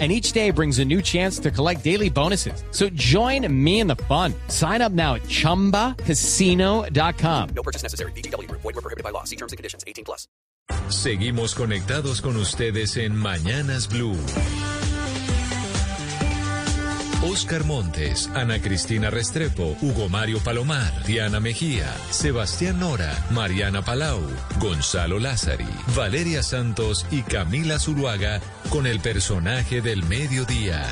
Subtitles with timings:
[0.00, 2.64] and each day brings a new chance to collect daily bonuses.
[2.72, 4.34] So join me in the fun.
[4.48, 7.48] Sign up now at ChumbaCasino.com.
[7.54, 8.10] No purchase necessary.
[8.12, 8.50] BGW.
[8.50, 9.22] Void were prohibited by law.
[9.22, 9.84] See terms and conditions.
[9.86, 10.26] 18 plus.
[10.88, 14.16] Seguimos conectados con ustedes en Mañanas Blue.
[17.24, 24.20] Oscar Montes, Ana Cristina Restrepo, Hugo Mario Palomar, Diana Mejía, Sebastián Nora, Mariana Palau,
[24.60, 25.66] Gonzalo Lázari,
[25.96, 30.82] Valeria Santos y Camila Zuluaga con el personaje del mediodía.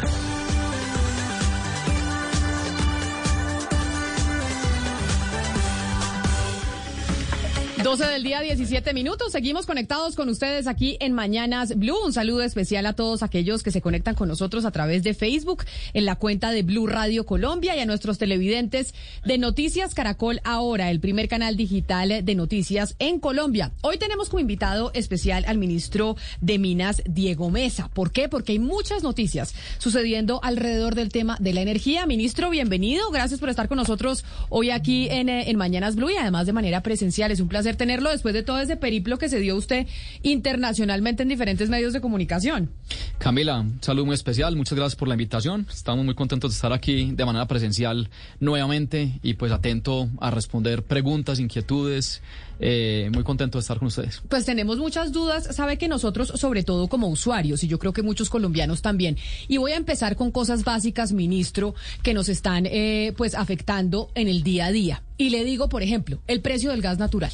[7.83, 9.33] 12 del día, 17 minutos.
[9.33, 11.99] Seguimos conectados con ustedes aquí en Mañanas Blue.
[12.05, 15.65] Un saludo especial a todos aquellos que se conectan con nosotros a través de Facebook,
[15.93, 20.93] en la cuenta de Blue Radio Colombia y a nuestros televidentes de Noticias Caracol Ahora,
[20.93, 23.73] el primer canal digital de noticias en Colombia.
[23.81, 27.91] Hoy tenemos como invitado especial al ministro de Minas, Diego Mesa.
[27.93, 28.29] ¿Por qué?
[28.29, 32.07] Porque hay muchas noticias sucediendo alrededor del tema de la energía.
[32.07, 33.11] Ministro, bienvenido.
[33.11, 36.53] Gracias por estar con nosotros hoy aquí en, eh, en Mañanas Blue y además de
[36.53, 37.33] manera presencial.
[37.33, 39.87] Es un placer tenerlo después de todo ese periplo que se dio usted
[40.23, 42.71] internacionalmente en diferentes medios de comunicación.
[43.19, 45.67] Camila, salud muy especial, muchas gracias por la invitación.
[45.73, 50.83] Estamos muy contentos de estar aquí de manera presencial nuevamente y pues atento a responder
[50.83, 52.23] preguntas, inquietudes.
[52.65, 54.23] Eh, muy contento de estar con ustedes.
[54.29, 58.03] Pues tenemos muchas dudas, sabe que nosotros, sobre todo como usuarios, y yo creo que
[58.03, 59.17] muchos colombianos también,
[59.49, 61.75] y voy a empezar con cosas básicas, ministro,
[62.05, 65.03] que nos están eh, pues afectando en el día a día.
[65.19, 67.33] Y le digo, por ejemplo, el precio del gas natural.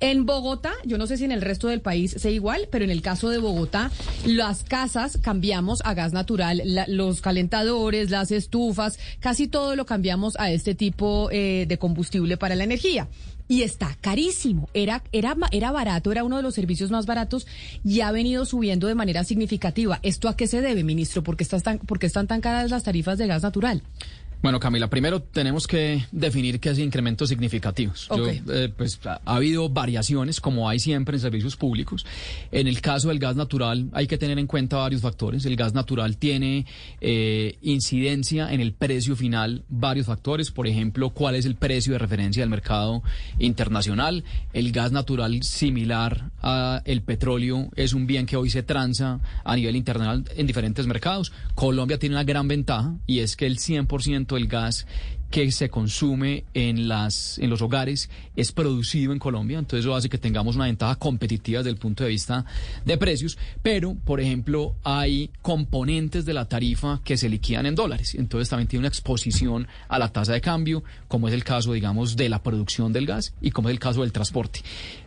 [0.00, 2.90] En Bogotá, yo no sé si en el resto del país sea igual, pero en
[2.90, 3.90] el caso de Bogotá,
[4.26, 10.50] las casas cambiamos a gas natural, los calentadores, las estufas, casi todo lo cambiamos a
[10.50, 13.08] este tipo eh, de combustible para la energía
[13.48, 14.68] y está carísimo.
[14.74, 17.46] Era, era, era barato, era uno de los servicios más baratos
[17.84, 20.00] y ha venido subiendo de manera significativa.
[20.02, 21.22] ¿Esto a qué se debe, ministro?
[21.22, 23.82] ¿Por qué, están qué están tan caras las tarifas de gas natural?
[24.42, 28.08] Bueno, Camila, primero tenemos que definir qué es incrementos significativos.
[28.48, 32.06] Eh, pues ha habido variaciones, como hay siempre en servicios públicos.
[32.52, 35.44] En el caso del gas natural hay que tener en cuenta varios factores.
[35.46, 36.66] El gas natural tiene
[37.00, 40.50] eh, incidencia en el precio final varios factores.
[40.50, 43.02] Por ejemplo, cuál es el precio de referencia del mercado
[43.38, 44.22] internacional.
[44.52, 49.76] El gas natural, similar al petróleo, es un bien que hoy se transa a nivel
[49.76, 51.32] internacional en diferentes mercados.
[51.54, 54.86] Colombia tiene una gran ventaja y es que el 100% el gas
[55.30, 60.08] que se consume en las en los hogares es producido en Colombia, entonces eso hace
[60.08, 62.44] que tengamos una ventaja competitiva desde el punto de vista
[62.84, 68.14] de precios, pero por ejemplo, hay componentes de la tarifa que se liquidan en dólares,
[68.14, 72.16] entonces también tiene una exposición a la tasa de cambio, como es el caso, digamos,
[72.16, 74.60] de la producción del gas y como es el caso del transporte.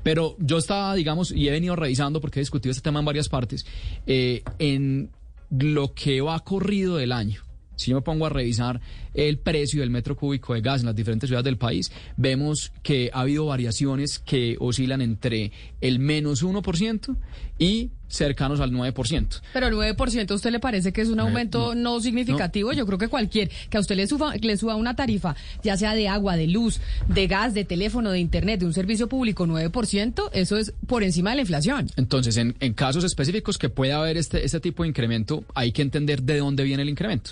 [0.04, 3.30] Pero yo estaba, digamos, y he venido revisando porque he discutido este tema en varias
[3.30, 3.66] partes,
[4.06, 5.10] eh, en
[5.50, 7.49] lo que va corrido del año
[7.80, 8.82] si yo me pongo a revisar
[9.14, 13.10] el precio del metro cúbico de gas en las diferentes ciudades del país, vemos que
[13.14, 15.52] ha habido variaciones que oscilan entre
[15.82, 17.16] el menos 1%
[17.60, 19.42] y cercanos al 9%.
[19.54, 22.74] Pero el 9%, ¿a usted le parece que es un aumento no, significativo?
[22.74, 25.94] Yo creo que cualquier, que a usted le suba, le suba una tarifa, ya sea
[25.94, 30.30] de agua, de luz, de gas, de teléfono, de internet, de un servicio público, 9%,
[30.34, 31.88] eso es por encima de la inflación.
[31.96, 35.84] Entonces, en, en casos específicos que pueda haber este, este tipo de incremento, hay que
[35.84, 37.32] entender de dónde viene el incremento.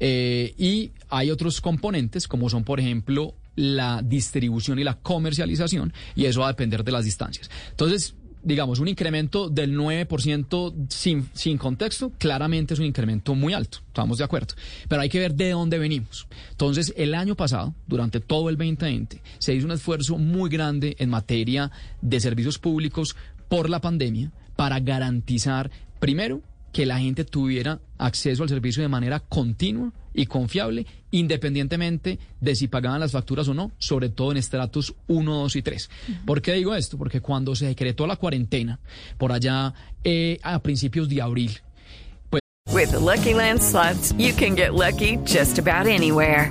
[0.00, 6.26] Eh, y hay otros componentes, como son, por ejemplo, la distribución y la comercialización, y
[6.26, 7.50] eso va a depender de las distancias.
[7.70, 8.14] Entonces,
[8.46, 14.18] digamos, un incremento del 9% sin, sin contexto, claramente es un incremento muy alto, estamos
[14.18, 14.54] de acuerdo.
[14.88, 16.28] Pero hay que ver de dónde venimos.
[16.52, 21.10] Entonces, el año pasado, durante todo el 2020, se hizo un esfuerzo muy grande en
[21.10, 23.16] materia de servicios públicos
[23.48, 26.40] por la pandemia para garantizar, primero,
[26.76, 32.68] que la gente tuviera acceso al servicio de manera continua y confiable, independientemente de si
[32.68, 35.90] pagaban las facturas o no, sobre todo en estratos 1, 2 y 3.
[36.26, 36.98] ¿Por qué digo esto?
[36.98, 38.78] Porque cuando se decretó la cuarentena,
[39.16, 39.72] por allá
[40.04, 41.52] eh, a principios de abril,
[42.28, 42.42] pues...
[42.70, 43.62] With Lucky Land
[44.18, 46.50] you can get lucky just about anywhere.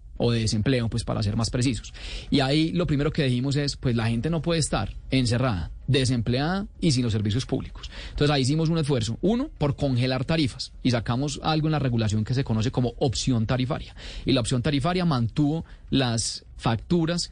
[0.21, 1.93] o de desempleo, pues para ser más precisos.
[2.29, 6.67] Y ahí lo primero que dijimos es, pues la gente no puede estar encerrada, desempleada
[6.79, 7.89] y sin los servicios públicos.
[8.11, 12.23] Entonces ahí hicimos un esfuerzo, uno, por congelar tarifas y sacamos algo en la regulación
[12.23, 13.95] que se conoce como opción tarifaria.
[14.23, 17.31] Y la opción tarifaria mantuvo las facturas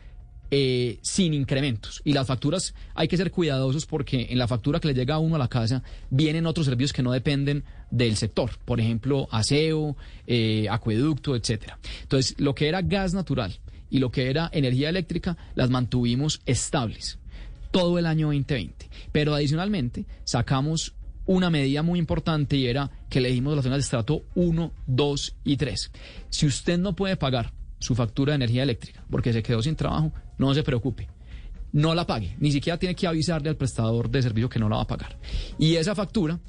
[0.52, 2.02] eh, sin incrementos.
[2.04, 5.20] Y las facturas hay que ser cuidadosos porque en la factura que le llega a
[5.20, 9.96] uno a la casa vienen otros servicios que no dependen del sector, por ejemplo, aseo,
[10.28, 11.80] eh, acueducto, etcétera.
[12.02, 13.60] Entonces, lo que era gas natural
[13.90, 17.20] y lo que era energía eléctrica las mantuvimos estables
[17.72, 18.90] todo el año 2020.
[19.12, 23.78] Pero adicionalmente sacamos una medida muy importante y era que le dijimos a las zonas
[23.78, 25.92] de estrato 1, 2 y 3.
[26.30, 30.12] Si usted no puede pagar su factura de energía eléctrica porque se quedó sin trabajo,
[30.40, 31.08] no se preocupe.
[31.72, 34.78] No la pague, ni siquiera tiene que avisarle al prestador de servicio que no la
[34.78, 35.20] va a pagar.
[35.60, 36.40] Y esa factura,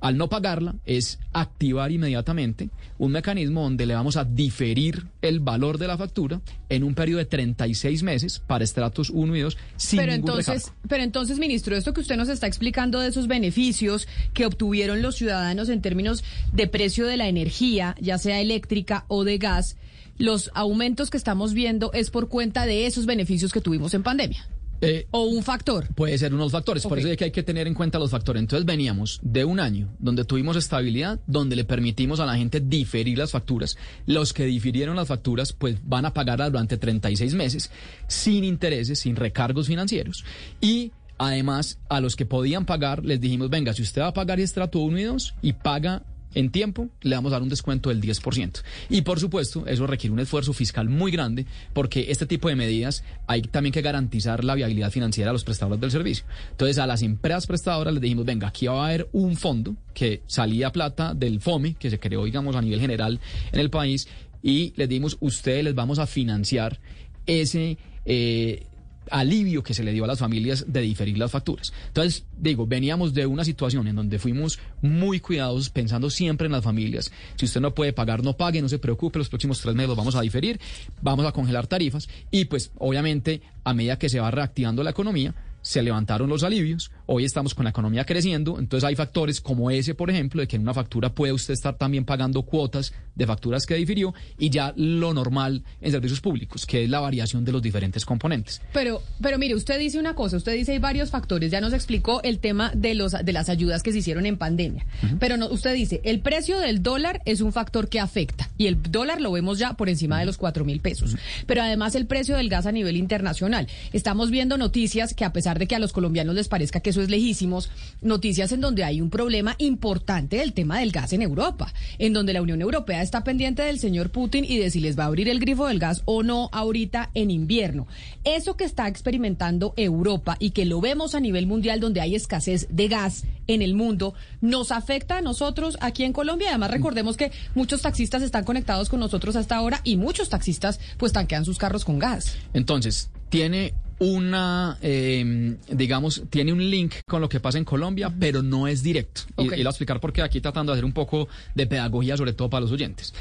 [0.00, 2.68] al no pagarla, es activar inmediatamente
[2.98, 7.18] un mecanismo donde le vamos a diferir el valor de la factura en un periodo
[7.18, 10.88] de 36 meses para estratos 1 y 2 sin pero ningún entonces, recargo.
[10.88, 15.16] pero entonces, ministro, esto que usted nos está explicando de esos beneficios que obtuvieron los
[15.16, 19.78] ciudadanos en términos de precio de la energía, ya sea eléctrica o de gas,
[20.18, 24.48] los aumentos que estamos viendo es por cuenta de esos beneficios que tuvimos en pandemia.
[24.80, 25.88] Eh, O un factor.
[25.94, 28.40] Puede ser unos factores, por eso es que hay que tener en cuenta los factores.
[28.40, 33.18] Entonces veníamos de un año donde tuvimos estabilidad, donde le permitimos a la gente diferir
[33.18, 33.76] las facturas.
[34.06, 37.70] Los que difirieron las facturas pues van a pagarlas durante 36 meses
[38.06, 40.24] sin intereses, sin recargos financieros.
[40.60, 44.38] Y además a los que podían pagar les dijimos, venga, si usted va a pagar
[44.38, 48.00] estrato 1 y 2 y paga en tiempo, le vamos a dar un descuento del
[48.00, 48.62] 10%.
[48.90, 53.02] Y por supuesto, eso requiere un esfuerzo fiscal muy grande porque este tipo de medidas
[53.26, 56.24] hay también que garantizar la viabilidad financiera a los prestadores del servicio.
[56.50, 60.22] Entonces, a las empresas prestadoras les dijimos, venga, aquí va a haber un fondo que
[60.26, 63.20] salía plata del FOME, que se creó, digamos, a nivel general
[63.52, 64.08] en el país,
[64.42, 66.78] y les dimos, ustedes les vamos a financiar
[67.26, 67.78] ese...
[68.04, 68.67] eh,
[69.10, 71.72] alivio que se le dio a las familias de diferir las facturas.
[71.88, 76.64] Entonces, digo, veníamos de una situación en donde fuimos muy cuidadosos pensando siempre en las
[76.64, 77.10] familias.
[77.36, 79.96] Si usted no puede pagar, no pague, no se preocupe, los próximos tres meses los
[79.96, 80.60] vamos a diferir,
[81.02, 85.34] vamos a congelar tarifas y pues obviamente a medida que se va reactivando la economía,
[85.62, 89.94] se levantaron los alivios, hoy estamos con la economía creciendo, entonces hay factores como ese,
[89.94, 93.66] por ejemplo, de que en una factura puede usted estar también pagando cuotas de facturas
[93.66, 97.62] que difirió y ya lo normal en servicios públicos, que es la variación de los
[97.62, 98.60] diferentes componentes.
[98.72, 102.22] Pero, pero mire, usted dice una cosa, usted dice hay varios factores, ya nos explicó
[102.22, 104.86] el tema de los de las ayudas que se hicieron en pandemia.
[105.18, 108.80] Pero no, usted dice, el precio del dólar es un factor que afecta y el
[108.82, 111.16] dólar lo vemos ya por encima de los cuatro mil pesos.
[111.46, 113.66] Pero además el precio del gas a nivel internacional.
[113.92, 117.00] Estamos viendo noticias que a pesar de que a los colombianos les parezca que eso
[117.00, 117.70] es lejísimos,
[118.02, 122.32] noticias en donde hay un problema importante del tema del gas en Europa, en donde
[122.32, 125.28] la Unión Europea está pendiente del señor Putin y de si les va a abrir
[125.28, 127.86] el grifo del gas o no ahorita en invierno.
[128.24, 132.66] Eso que está experimentando Europa y que lo vemos a nivel mundial donde hay escasez
[132.70, 136.50] de gas en el mundo, nos afecta a nosotros aquí en Colombia.
[136.50, 141.12] Además, recordemos que muchos taxistas están conectados con nosotros hasta ahora y muchos taxistas pues
[141.12, 142.36] tanquean sus carros con gas.
[142.52, 148.42] Entonces, tiene una, eh, digamos, tiene un link con lo que pasa en Colombia, pero
[148.42, 149.22] no es directo.
[149.36, 149.42] Y-.
[149.42, 152.16] Y, le voy a explicar por qué aquí tratando de hacer un poco de pedagogía,
[152.16, 153.12] sobre todo para los oyentes.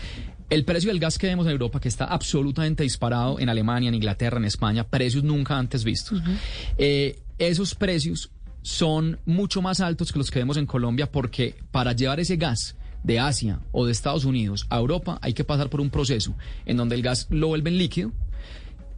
[0.50, 3.96] El precio del gas que vemos en Europa, que está absolutamente disparado en Alemania, en
[3.96, 6.22] Inglaterra, en España, precios nunca antes vistos.
[6.77, 8.31] Eh, esos precios
[8.62, 12.75] son mucho más altos que los que vemos en Colombia porque para llevar ese gas
[13.03, 16.77] de Asia o de Estados Unidos a Europa hay que pasar por un proceso en
[16.77, 18.12] donde el gas lo vuelven líquido,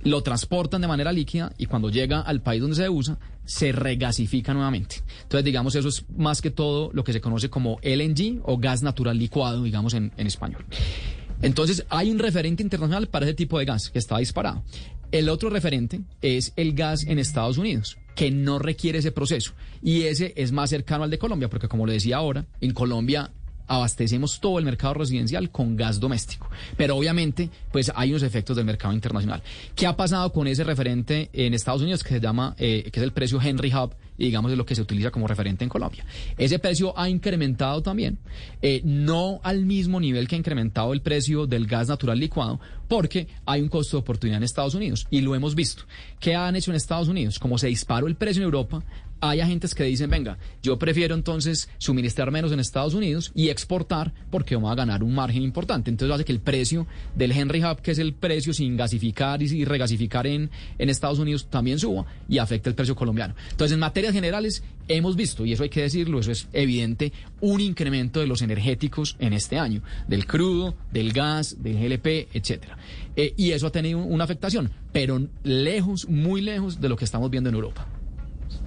[0.02, 4.54] lo transportan de manera líquida y cuando llega al país donde se usa, se regasifica
[4.54, 4.98] nuevamente.
[5.24, 8.84] Entonces, digamos, eso es más que todo lo que se conoce como LNG o gas
[8.84, 10.66] natural licuado, digamos, en, en español.
[11.42, 14.64] Entonces, hay un referente internacional para ese tipo de gas que está disparado.
[15.12, 19.54] El otro referente es el gas en Estados Unidos, que no requiere ese proceso.
[19.82, 23.32] Y ese es más cercano al de Colombia, porque como le decía ahora, en Colombia
[23.70, 26.50] abastecemos todo el mercado residencial con gas doméstico.
[26.76, 29.42] Pero obviamente, pues hay unos efectos del mercado internacional.
[29.76, 33.04] ¿Qué ha pasado con ese referente en Estados Unidos que se llama, eh, que es
[33.04, 36.04] el precio Henry Hub, digamos es lo que se utiliza como referente en Colombia?
[36.38, 38.18] Ese precio ha incrementado también,
[38.62, 43.28] eh, no al mismo nivel que ha incrementado el precio del gas natural licuado, porque
[43.46, 45.84] hay un costo de oportunidad en Estados Unidos y lo hemos visto.
[46.20, 47.38] ¿Qué han hecho en Estados Unidos?
[47.38, 48.84] Como se disparó el precio en Europa,
[49.22, 54.14] hay agentes que dicen, venga, yo prefiero entonces suministrar menos en Estados Unidos y exportar
[54.30, 55.90] porque vamos a ganar un margen importante.
[55.90, 59.66] Entonces hace que el precio del Henry Hub, que es el precio sin gasificar y
[59.66, 63.36] regasificar en, en Estados Unidos, también suba y afecta el precio colombiano.
[63.52, 67.62] Entonces, en materias generales, hemos visto, y eso hay que decirlo, eso es evidente, un
[67.62, 72.78] incremento de los energéticos en este año, del crudo, del gas, del GLP, etcétera.
[73.16, 77.30] Eh, y eso ha tenido una afectación, pero lejos, muy lejos de lo que estamos
[77.30, 77.88] viendo en Europa.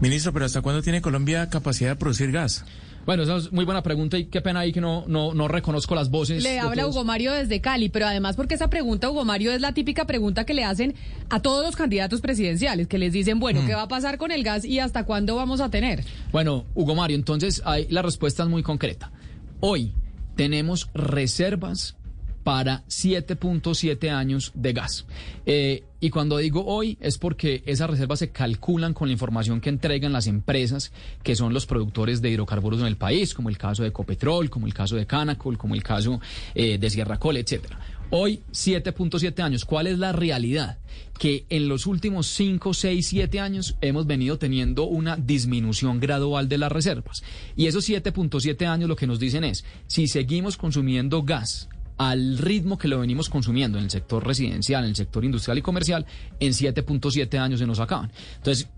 [0.02, 2.64] Ministro, pero ¿hasta cuándo tiene Colombia capacidad de producir gas?
[3.06, 5.94] Bueno, esa es muy buena pregunta y qué pena ahí que no, no, no reconozco
[5.94, 6.42] las voces.
[6.42, 9.74] Le habla Hugo Mario desde Cali, pero además porque esa pregunta, Hugo Mario, es la
[9.74, 10.96] típica pregunta que le hacen
[11.30, 13.76] a todos los candidatos presidenciales, que les dicen, bueno, ¿qué mm.
[13.76, 16.02] va a pasar con el gas y hasta cuándo vamos a tener?
[16.32, 19.12] Bueno, Hugo Mario, entonces hay, la respuesta es muy concreta.
[19.60, 19.92] Hoy
[20.34, 21.94] tenemos reservas
[22.42, 25.06] para 7.7 años de gas.
[25.46, 29.68] Eh, y cuando digo hoy es porque esas reservas se calculan con la información que
[29.68, 33.82] entregan las empresas que son los productores de hidrocarburos en el país, como el caso
[33.82, 36.20] de Ecopetrol, como el caso de Canacol, como el caso
[36.54, 37.78] eh, de Sierra Cole, etcétera.
[38.14, 39.64] Hoy, 7.7 años.
[39.64, 40.78] ¿Cuál es la realidad?
[41.18, 46.58] Que en los últimos 5, 6, 7 años hemos venido teniendo una disminución gradual de
[46.58, 47.22] las reservas.
[47.56, 51.70] Y esos 7.7 años lo que nos dicen es, si seguimos consumiendo gas
[52.10, 55.62] al ritmo que lo venimos consumiendo en el sector residencial, en el sector industrial y
[55.62, 56.06] comercial,
[56.40, 58.10] en 7.7 años se nos acaban.
[58.36, 58.68] Entonces,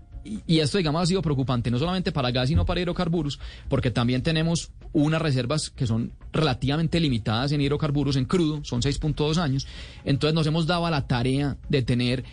[0.47, 3.39] y esto, digamos, ha sido preocupante no solamente para gas, sino para hidrocarburos,
[3.69, 9.37] porque también tenemos unas reservas que son relativamente limitadas en hidrocarburos, en crudo, son 6.2
[9.37, 9.67] años.
[10.03, 12.23] Entonces nos hemos dado a la tarea de tener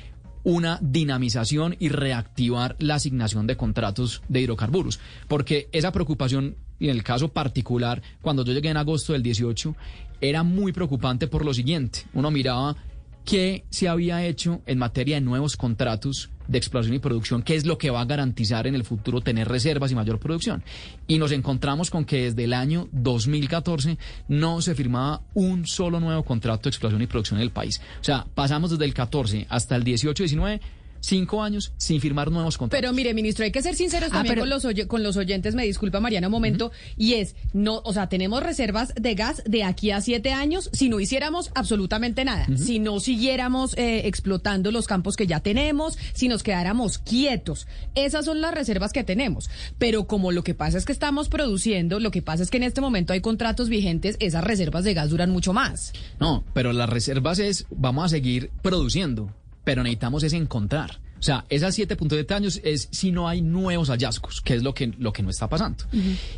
[0.45, 7.03] una dinamización y reactivar la asignación de contratos de hidrocarburos, porque esa preocupación, en el
[7.03, 9.77] caso particular, cuando yo llegué en agosto del 18,
[10.21, 12.01] era muy preocupante por lo siguiente.
[12.15, 12.77] Uno miraba
[13.25, 17.67] qué se había hecho en materia de nuevos contratos de exploración y producción, qué es
[17.67, 20.63] lo que va a garantizar en el futuro tener reservas y mayor producción.
[21.07, 26.25] Y nos encontramos con que desde el año 2014 no se firmaba un solo nuevo
[26.25, 27.81] contrato de exploración y producción en el país.
[28.01, 30.61] O sea, pasamos desde el 14 hasta el 18-19
[31.03, 32.81] cinco años sin firmar nuevos contratos.
[32.81, 35.65] Pero mire, ministro, hay que ser sinceros ah, también con, los con los oyentes, me
[35.65, 39.91] disculpa Mariana un momento, y es, no, o sea, tenemos reservas de gas de aquí
[39.91, 45.17] a siete años si no hiciéramos absolutamente nada, si no siguiéramos eh, explotando los campos
[45.17, 47.67] que ya tenemos, si nos quedáramos quietos.
[47.95, 49.51] Esas son las reservas que tenemos.
[49.79, 52.63] Pero como lo que pasa es que estamos produciendo, lo que pasa es que en
[52.63, 55.93] este momento hay contratos vigentes, esas reservas de gas duran mucho más.
[56.21, 59.31] No, pero las reservas es, vamos a seguir produciendo
[59.65, 61.01] pero necesitamos es encontrar.
[61.19, 64.89] O sea, esas 7.7 años es si no hay nuevos hallazgos, que es lo que,
[64.99, 65.85] lo que no está pasando.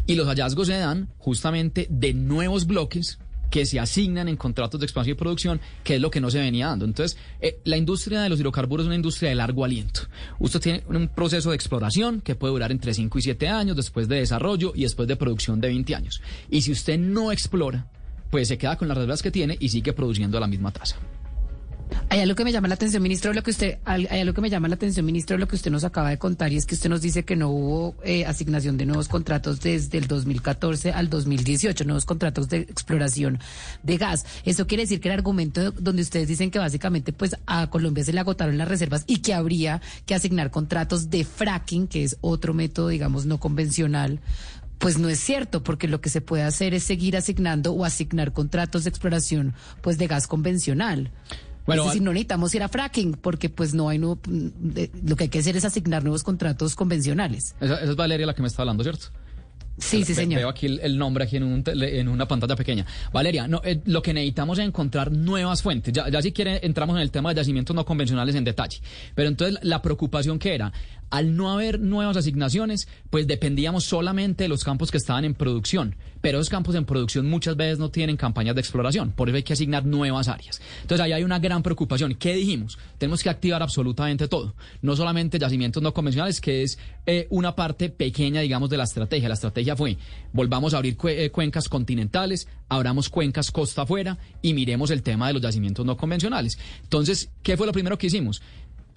[0.07, 3.19] Y los hallazgos se dan justamente de nuevos bloques
[3.54, 6.40] que se asignan en contratos de expansión y producción, que es lo que no se
[6.40, 6.85] venía dando.
[6.85, 10.00] Entonces, eh, la industria de los hidrocarburos es una industria de largo aliento.
[10.38, 14.09] Usted tiene un proceso de exploración que puede durar entre 5 y 7 años, después
[14.09, 16.21] de desarrollo y después de producción de 20 años.
[16.50, 17.87] Y si usted no explora,
[18.31, 20.99] pues se queda con las reservas que tiene y sigue produciendo a la misma tasa.
[22.08, 24.50] Hay algo que me llama la atención, ministro, lo que usted, hay algo que me
[24.50, 26.88] llama la atención, ministro, lo que usted nos acaba de contar y es que usted
[26.88, 31.84] nos dice que no hubo eh, asignación de nuevos contratos desde el 2014 al 2018,
[31.84, 33.40] nuevos contratos de exploración
[33.82, 34.26] de gas.
[34.44, 38.12] Eso quiere decir que el argumento donde ustedes dicen que básicamente pues a Colombia se
[38.12, 42.54] le agotaron las reservas y que habría que asignar contratos de fracking, que es otro
[42.54, 44.20] método, digamos, no convencional
[44.78, 48.32] pues no es cierto, porque lo que se puede hacer es seguir asignando o asignar
[48.32, 51.10] contratos de exploración pues de gas convencional.
[51.66, 54.18] Bueno, es decir, no necesitamos ir a fracking porque pues no hay no,
[55.02, 57.54] lo que hay que hacer es asignar nuevos contratos convencionales.
[57.61, 59.06] Esa, esa es Valeria la que me está hablando, ¿cierto?
[59.78, 60.38] Sí, sí, señor.
[60.38, 62.87] Veo aquí el, nombre aquí en, un en, una pantalla pequeña.
[63.12, 65.92] Valeria, no, eh, lo que necesitamos es encontrar nuevas fuentes.
[65.92, 68.80] Ya, ya si quiere entramos en el tema de yacimientos no convencionales en detalle.
[69.14, 70.73] Pero entonces la preocupación que era,
[71.14, 75.94] al no haber nuevas asignaciones, pues dependíamos solamente de los campos que estaban en producción.
[76.21, 79.12] Pero esos campos en producción muchas veces no tienen campañas de exploración.
[79.12, 80.61] Por eso hay que asignar nuevas áreas.
[80.83, 82.16] Entonces ahí hay una gran preocupación.
[82.16, 82.78] ¿Qué dijimos?
[82.99, 84.56] Tenemos que activar absolutamente todo.
[84.83, 89.28] No solamente yacimientos no convencionales, que es eh, una parte pequeña, digamos, de la estrategia.
[89.28, 89.97] La estrategia fue,
[90.33, 95.35] volvamos a abrir eh, cuencas continentales, abramos cuencas costa afuera y miremos el tema de
[95.35, 96.59] los yacimientos no convencionales.
[96.83, 98.42] Entonces, ¿qué fue lo primero que hicimos?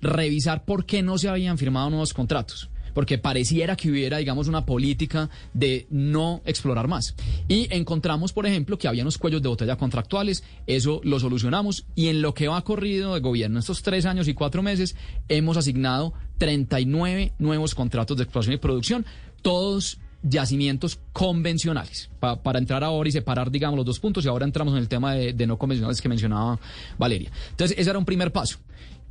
[0.01, 4.65] Revisar por qué no se habían firmado nuevos contratos porque pareciera que hubiera, digamos, una
[4.65, 7.13] política de no explorar más.
[7.47, 12.07] Y encontramos, por ejemplo, que había unos cuellos de botella contractuales, eso lo solucionamos y
[12.07, 14.95] en lo que va corrido de gobierno estos tres años y cuatro meses,
[15.29, 19.05] hemos asignado 39 nuevos contratos de exploración y producción,
[19.43, 22.09] todos yacimientos convencionales.
[22.19, 25.13] para entrar ahora y separar, digamos, los dos puntos, y ahora entramos en el tema
[25.13, 26.59] de, no convencionales que mencionaba
[26.97, 27.31] Valeria.
[27.51, 28.57] Entonces, ese era un primer paso.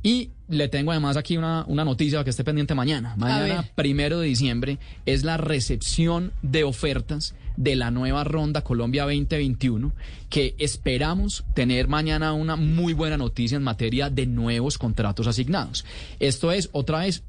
[0.07, 3.15] Y le tengo además aquí una, una noticia que esté pendiente mañana.
[3.17, 9.91] Mañana, primero de diciembre, es la recepción de ofertas de la nueva ronda Colombia 2021,
[10.29, 15.83] que esperamos tener mañana una muy buena noticia en materia de nuevos contratos asignados.
[16.21, 17.23] Esto es, otra vez,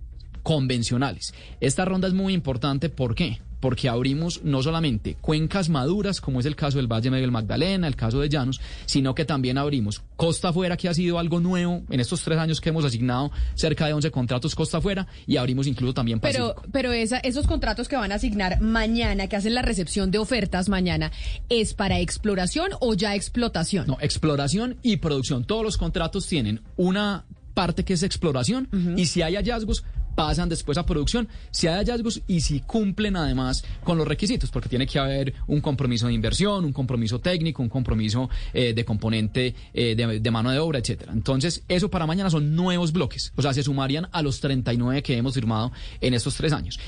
[0.44, 1.34] convencionales.
[1.58, 3.40] Esta ronda es muy importante, ¿por qué?
[3.60, 7.86] Porque abrimos no solamente cuencas maduras, como es el caso del Valle Medio del Magdalena,
[7.86, 11.82] el caso de Llanos, sino que también abrimos costa afuera, que ha sido algo nuevo
[11.90, 15.66] en estos tres años que hemos asignado cerca de 11 contratos costa afuera, y abrimos
[15.66, 16.54] incluso también Pacífico.
[16.56, 20.18] Pero, pero esa, esos contratos que van a asignar mañana, que hacen la recepción de
[20.18, 21.12] ofertas mañana,
[21.48, 23.86] ¿es para exploración o ya explotación?
[23.86, 25.44] No, exploración y producción.
[25.44, 27.24] Todos los contratos tienen una
[27.54, 29.82] parte que es exploración y si hay hallazgos
[30.18, 34.68] pasan después a producción si hay hallazgos y si cumplen además con los requisitos, porque
[34.68, 39.54] tiene que haber un compromiso de inversión, un compromiso técnico, un compromiso eh, de componente
[39.72, 41.12] eh, de, de, mano de obra, etcétera.
[41.12, 45.16] Entonces, eso para mañana son nuevos bloques, o sea, se sumarían a los 39 que
[45.16, 45.70] hemos firmado
[46.00, 46.80] en estos tres años.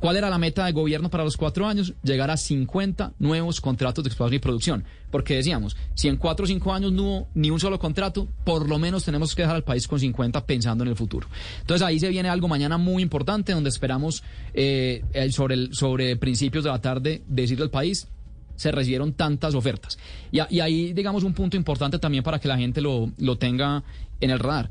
[0.00, 1.92] ¿Cuál era la meta de gobierno para los cuatro años?
[2.04, 4.84] Llegar a 50 nuevos contratos de explotación y producción.
[5.10, 8.68] Porque decíamos, si en cuatro o cinco años no hubo ni un solo contrato, por
[8.68, 11.26] lo menos tenemos que dejar al país con 50 pensando en el futuro.
[11.60, 14.22] Entonces ahí se viene algo mañana muy importante donde esperamos
[14.54, 18.06] eh, sobre, el, sobre principios de la tarde decirle al país,
[18.54, 19.98] se recibieron tantas ofertas.
[20.30, 23.82] Y, y, ahí, digamos, un punto importante también para que la gente lo, lo tenga
[24.20, 24.70] en el radar.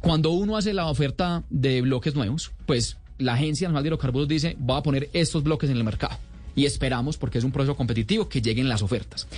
[0.00, 4.56] Cuando uno hace la oferta de bloques nuevos, pues la Agencia Nacional de Hidrocarburos dice,
[4.58, 6.16] va a poner estos bloques en el mercado.
[6.54, 9.28] Y esperamos, porque es un proceso competitivo, que lleguen las ofertas.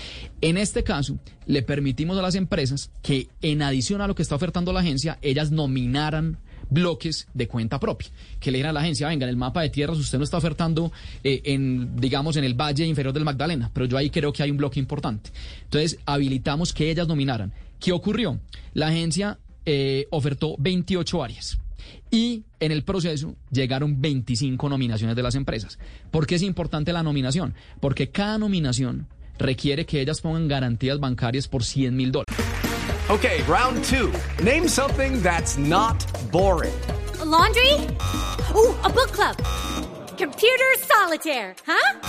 [0.41, 4.37] En este caso, le permitimos a las empresas que, en adición a lo que está
[4.37, 6.39] ofertando la agencia, ellas nominaran
[6.71, 8.09] bloques de cuenta propia.
[8.39, 10.37] Que le digan a la agencia, venga, en el mapa de tierras usted no está
[10.37, 10.93] ofertando
[11.25, 14.51] eh, en, digamos, en el valle inferior del Magdalena, pero yo ahí creo que hay
[14.51, 15.31] un bloque importante.
[15.65, 17.53] Entonces, habilitamos que ellas nominaran.
[17.81, 18.39] ¿Qué ocurrió?
[18.75, 21.59] La agencia eh, ofertó 28 áreas.
[22.11, 25.79] Y en el proceso llegaron 25 nominaciones de las empresas.
[26.11, 27.55] ¿Por qué es importante la nominación?
[27.81, 29.07] Porque cada nominación
[29.39, 32.35] requiere que ellas pongan garantías bancarias por 100 mil dólares.
[33.09, 34.13] Ok, round two.
[34.45, 35.97] Name something that's not
[36.31, 36.75] boring.
[37.25, 37.73] laundry?
[38.55, 39.37] Uh, a book club.
[40.17, 42.01] Computer solitaire, huh?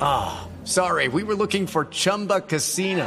[0.00, 3.06] Ah, sorry, we were looking for Chumba Casino.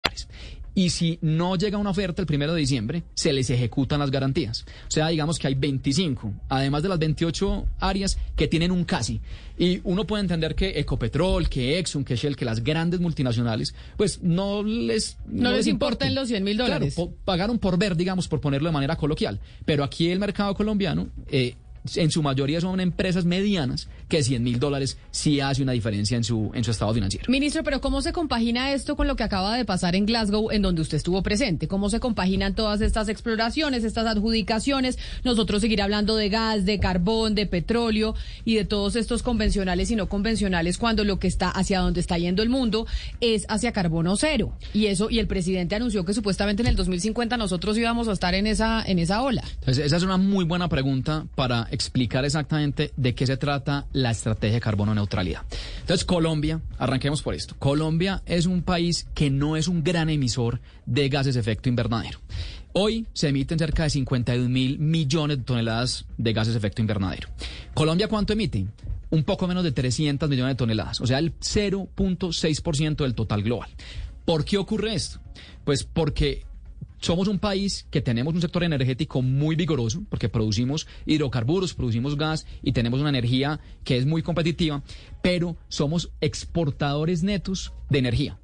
[0.73, 4.65] Y si no llega una oferta el primero de diciembre, se les ejecutan las garantías.
[4.87, 9.19] O sea, digamos que hay 25, además de las 28 áreas que tienen un casi.
[9.57, 14.23] Y uno puede entender que Ecopetrol, que Exxon, que Shell, que las grandes multinacionales, pues
[14.23, 15.17] no les...
[15.27, 16.95] No, les, importa en los 100 mil dólares.
[16.95, 19.39] Claro, pagaron por ver, digamos, por ponerlo de manera coloquial.
[19.65, 21.09] Pero aquí el mercado colombiano...
[21.27, 21.55] Eh,
[21.95, 26.23] en su mayoría son empresas medianas que 100 mil dólares sí hace una diferencia en
[26.23, 27.25] su, en su estado financiero.
[27.29, 30.61] Ministro, pero ¿cómo se compagina esto con lo que acaba de pasar en Glasgow, en
[30.61, 31.67] donde usted estuvo presente?
[31.67, 34.97] ¿Cómo se compaginan todas estas exploraciones, estas adjudicaciones?
[35.23, 38.15] Nosotros seguir hablando de gas, de carbón, de petróleo
[38.45, 42.17] y de todos estos convencionales y no convencionales cuando lo que está hacia donde está
[42.17, 42.85] yendo el mundo
[43.21, 44.53] es hacia carbono cero.
[44.73, 48.35] Y eso, y el presidente anunció que supuestamente en el 2050 nosotros íbamos a estar
[48.35, 49.43] en esa, en esa ola.
[49.59, 54.11] Entonces, esa es una muy buena pregunta para explicar exactamente de qué se trata la
[54.11, 55.41] estrategia de carbono neutralidad.
[55.79, 57.55] Entonces, Colombia, arranquemos por esto.
[57.57, 62.19] Colombia es un país que no es un gran emisor de gases de efecto invernadero.
[62.73, 67.27] Hoy se emiten cerca de 52 mil millones de toneladas de gases de efecto invernadero.
[67.73, 68.65] ¿Colombia cuánto emite?
[69.09, 73.69] Un poco menos de 300 millones de toneladas, o sea, el 0.6% del total global.
[74.23, 75.19] ¿Por qué ocurre esto?
[75.65, 76.45] Pues porque
[77.01, 82.45] somos un país que tenemos un sector energético muy vigoroso, porque producimos hidrocarburos, producimos gas
[82.61, 84.83] y tenemos una energía que es muy competitiva,
[85.21, 88.37] pero somos exportadores netos de energía.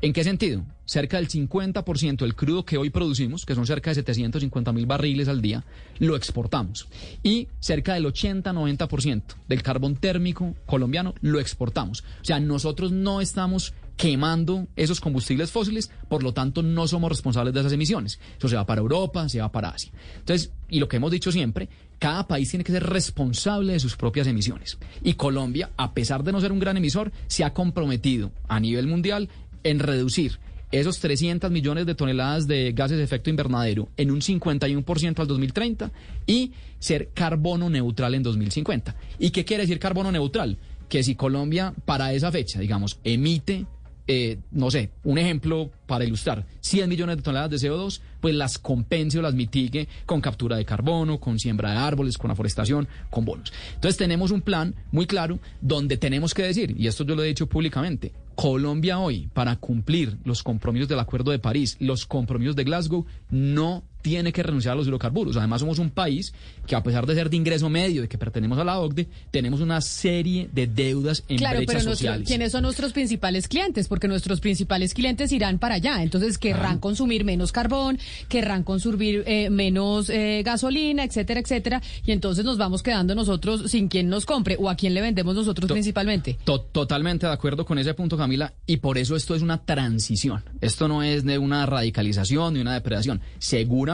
[0.00, 0.66] ¿En qué sentido?
[0.84, 5.28] Cerca del 50% del crudo que hoy producimos, que son cerca de 750 mil barriles
[5.28, 5.64] al día,
[5.98, 6.88] lo exportamos.
[7.22, 12.04] Y cerca del 80-90% del carbón térmico colombiano lo exportamos.
[12.20, 17.54] O sea, nosotros no estamos quemando esos combustibles fósiles, por lo tanto no somos responsables
[17.54, 18.18] de esas emisiones.
[18.38, 19.92] Eso se va para Europa, se va para Asia.
[20.18, 23.96] Entonces, y lo que hemos dicho siempre, cada país tiene que ser responsable de sus
[23.96, 24.78] propias emisiones.
[25.02, 28.86] Y Colombia, a pesar de no ser un gran emisor, se ha comprometido a nivel
[28.86, 29.28] mundial
[29.62, 30.38] en reducir
[30.72, 35.92] esos 300 millones de toneladas de gases de efecto invernadero en un 51% al 2030
[36.26, 38.96] y ser carbono neutral en 2050.
[39.20, 40.58] ¿Y qué quiere decir carbono neutral?
[40.88, 43.66] Que si Colombia para esa fecha, digamos, emite
[44.06, 48.58] eh, no sé, un ejemplo para ilustrar, 100 millones de toneladas de CO2, pues las
[48.58, 53.24] compense o las mitigue con captura de carbono, con siembra de árboles, con aforestación, con
[53.24, 53.52] bonos.
[53.74, 57.28] Entonces tenemos un plan muy claro donde tenemos que decir, y esto yo lo he
[57.28, 62.64] dicho públicamente, Colombia hoy, para cumplir los compromisos del Acuerdo de París, los compromisos de
[62.64, 65.34] Glasgow, no tiene que renunciar a los hidrocarburos.
[65.38, 66.34] Además, somos un país
[66.66, 69.60] que, a pesar de ser de ingreso medio, de que pertenecemos a la OCDE, tenemos
[69.62, 72.28] una serie de deudas en claro, brechas pero sociales.
[72.28, 73.88] ¿quiénes son nuestros principales clientes?
[73.88, 76.02] Porque nuestros principales clientes irán para allá.
[76.02, 81.80] Entonces, querrán consumir menos carbón, querrán consumir eh, menos eh, gasolina, etcétera, etcétera.
[82.04, 85.34] Y entonces nos vamos quedando nosotros sin quien nos compre o a quién le vendemos
[85.34, 86.36] nosotros principalmente.
[86.44, 90.44] To- totalmente de acuerdo con ese punto, Camila, y por eso esto es una transición.
[90.60, 93.22] Esto no es de una radicalización ni una depredación.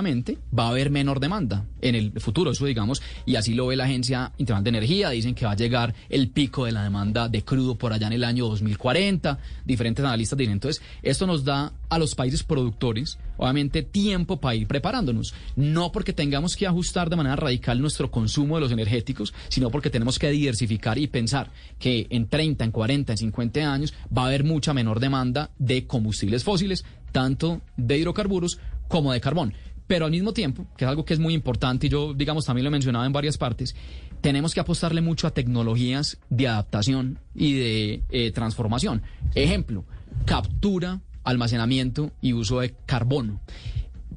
[0.07, 3.85] Va a haber menor demanda en el futuro, eso digamos, y así lo ve la
[3.85, 5.11] Agencia Internacional de Energía.
[5.11, 8.15] Dicen que va a llegar el pico de la demanda de crudo por allá en
[8.15, 9.39] el año 2040.
[9.65, 10.53] Diferentes analistas dicen.
[10.53, 15.35] Entonces, esto nos da a los países productores, obviamente, tiempo para ir preparándonos.
[15.57, 19.91] No porque tengamos que ajustar de manera radical nuestro consumo de los energéticos, sino porque
[19.91, 24.27] tenemos que diversificar y pensar que en 30, en 40, en 50 años va a
[24.27, 28.59] haber mucha menor demanda de combustibles fósiles, tanto de hidrocarburos
[28.89, 29.55] como de carbón.
[29.91, 32.63] Pero al mismo tiempo, que es algo que es muy importante y yo, digamos, también
[32.63, 33.75] lo he mencionado en varias partes,
[34.21, 39.03] tenemos que apostarle mucho a tecnologías de adaptación y de eh, transformación.
[39.35, 39.85] Ejemplo,
[40.27, 43.41] captura, almacenamiento y uso de carbono.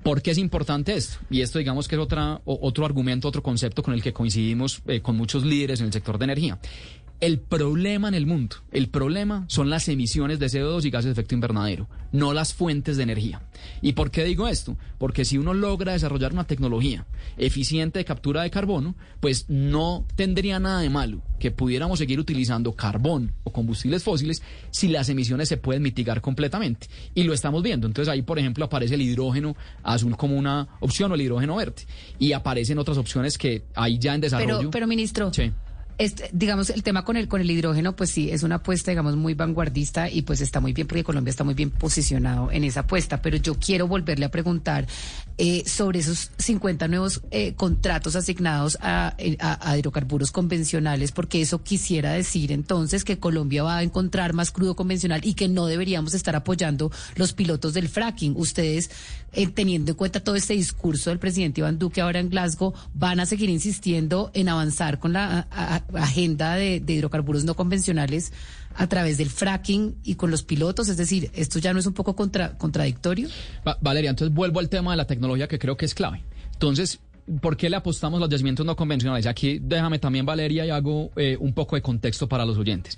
[0.03, 1.17] ¿Por qué es importante esto?
[1.31, 5.01] Y esto digamos que es otra, otro argumento, otro concepto con el que coincidimos eh,
[5.01, 6.59] con muchos líderes en el sector de energía.
[7.23, 11.11] El problema en el mundo, el problema son las emisiones de CO2 y gases de
[11.13, 13.41] efecto invernadero, no las fuentes de energía.
[13.81, 14.75] ¿Y por qué digo esto?
[14.97, 17.05] Porque si uno logra desarrollar una tecnología
[17.37, 22.73] eficiente de captura de carbono, pues no tendría nada de malo que pudiéramos seguir utilizando
[22.73, 26.87] carbón o combustibles fósiles si las emisiones se pueden mitigar completamente.
[27.15, 27.87] Y lo estamos viendo.
[27.87, 31.83] Entonces ahí, por ejemplo, aparece el hidrógeno azul como una opción o el hidrógeno verde.
[32.19, 34.57] Y aparecen otras opciones que hay ya en desarrollo.
[34.57, 35.51] Pero, pero ministro, Sí.
[35.97, 39.15] Este, digamos, el tema con el, con el hidrógeno, pues sí, es una apuesta, digamos,
[39.15, 42.81] muy vanguardista y pues está muy bien porque Colombia está muy bien posicionado en esa
[42.81, 43.21] apuesta.
[43.21, 44.87] Pero yo quiero volverle a preguntar
[45.37, 51.63] eh, sobre esos 50 nuevos eh, contratos asignados a, eh, a- hidrocarburos convencionales, porque eso
[51.63, 56.13] quisiera decir entonces que Colombia va a encontrar más crudo convencional y que no deberíamos
[56.13, 58.35] estar apoyando los pilotos del fracking.
[58.37, 58.91] Ustedes,
[59.31, 63.19] eh, teniendo en cuenta todo este discurso del presidente Iván Duque ahora en Glasgow, van
[63.19, 65.47] a seguir insistiendo en avanzar con la
[65.95, 68.31] agenda de hidrocarburos no convencionales
[68.75, 70.89] a través del fracking y con los pilotos.
[70.89, 73.29] Es decir, esto ya no es un poco contra- contradictorio.
[73.67, 76.23] Va- Valeria, entonces vuelvo al tema de la tecnología que creo que es clave.
[76.53, 76.99] Entonces,
[77.41, 79.25] ¿por qué le apostamos los yacimientos no convencionales?
[79.27, 82.97] Aquí déjame también, Valeria, y hago eh, un poco de contexto para los oyentes.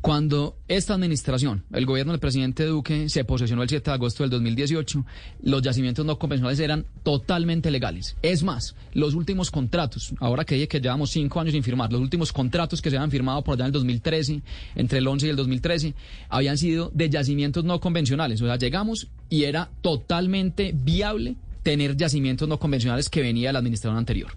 [0.00, 4.30] Cuando esta administración, el gobierno del presidente Duque, se posesionó el 7 de agosto del
[4.30, 5.04] 2018,
[5.42, 8.16] los yacimientos no convencionales eran totalmente legales.
[8.22, 12.00] Es más, los últimos contratos, ahora que dije que llevamos cinco años sin firmar, los
[12.00, 14.40] últimos contratos que se habían firmado por allá en el 2013,
[14.74, 15.94] entre el 11 y el 2013,
[16.30, 18.40] habían sido de yacimientos no convencionales.
[18.40, 23.58] O sea, llegamos y era totalmente viable tener yacimientos no convencionales que venía de la
[23.58, 24.32] administración anterior.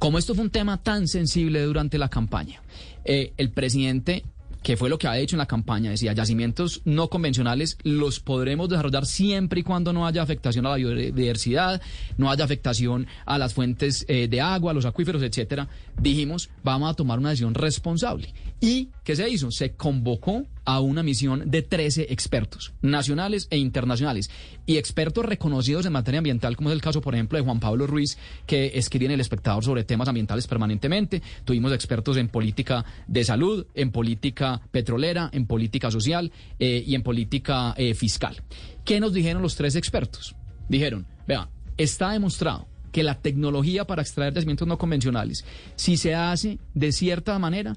[0.00, 2.60] Como esto fue un tema tan sensible durante la campaña,
[3.04, 4.24] eh, el presidente
[4.64, 8.70] que fue lo que ha hecho en la campaña, decía, yacimientos no convencionales los podremos
[8.70, 11.82] desarrollar siempre y cuando no haya afectación a la biodiversidad,
[12.16, 15.68] no haya afectación a las fuentes eh, de agua, a los acuíferos, etcétera.
[16.00, 18.32] Dijimos, vamos a tomar una decisión responsable.
[18.58, 19.50] ¿Y qué se hizo?
[19.50, 24.30] Se convocó a una misión de 13 expertos, nacionales e internacionales,
[24.66, 27.86] y expertos reconocidos en materia ambiental, como es el caso, por ejemplo, de Juan Pablo
[27.86, 31.22] Ruiz, que escribe en El Espectador sobre temas ambientales permanentemente.
[31.44, 37.02] Tuvimos expertos en política de salud, en política petrolera, en política social eh, y en
[37.02, 38.42] política eh, fiscal.
[38.84, 40.34] ¿Qué nos dijeron los tres expertos?
[40.68, 46.58] Dijeron, vea, está demostrado que la tecnología para extraer yacimientos no convencionales, si se hace
[46.74, 47.76] de cierta manera,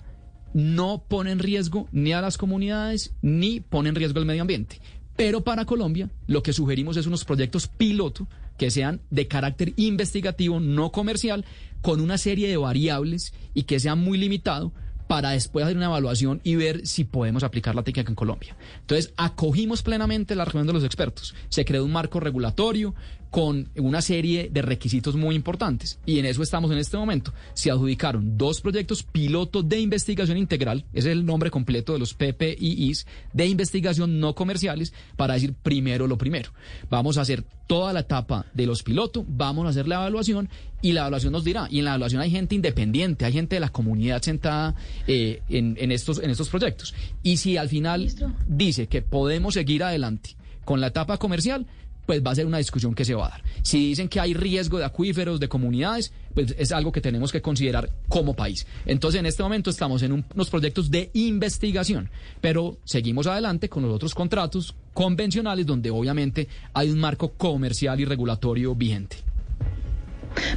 [0.54, 4.82] no pone en riesgo ni a las comunidades ni pone en riesgo el medio ambiente.
[5.16, 10.60] Pero para Colombia lo que sugerimos es unos proyectos piloto que sean de carácter investigativo,
[10.60, 11.46] no comercial,
[11.82, 14.74] con una serie de variables y que sean muy limitado
[15.08, 18.58] para después hacer una evaluación y ver si podemos aplicar la técnica en Colombia.
[18.82, 21.34] Entonces, acogimos plenamente la reunión de los expertos.
[21.50, 22.94] Se creó un marco regulatorio
[23.32, 26.00] con una serie de requisitos muy importantes.
[26.06, 27.34] Y en eso estamos en este momento.
[27.54, 32.14] Se adjudicaron dos proyectos piloto de investigación integral, ese es el nombre completo de los
[32.14, 36.52] PPIIs, de investigación no comerciales, para decir primero lo primero.
[36.90, 40.50] Vamos a hacer toda la etapa de los pilotos, vamos a hacer la evaluación
[40.82, 41.68] y la evaluación nos dirá.
[41.70, 45.92] Y en la evaluación hay gente independiente, hay gente de la comunidad sentada eh, en,
[45.92, 46.94] estos, en estos proyectos.
[47.24, 48.10] Y si al final
[48.48, 51.68] dice que podemos seguir adelante con la etapa comercial,
[52.08, 53.44] pues va a ser una discusión que se va a dar.
[53.62, 57.42] Si dicen que hay riesgo de acuíferos, de comunidades, pues es algo que tenemos que
[57.42, 58.66] considerar como país.
[58.86, 62.10] Entonces, en este momento estamos en unos proyectos de investigación,
[62.42, 68.06] pero seguimos adelante con los otros contratos convencionales donde obviamente hay un marco comercial y
[68.06, 69.18] regulatorio vigente.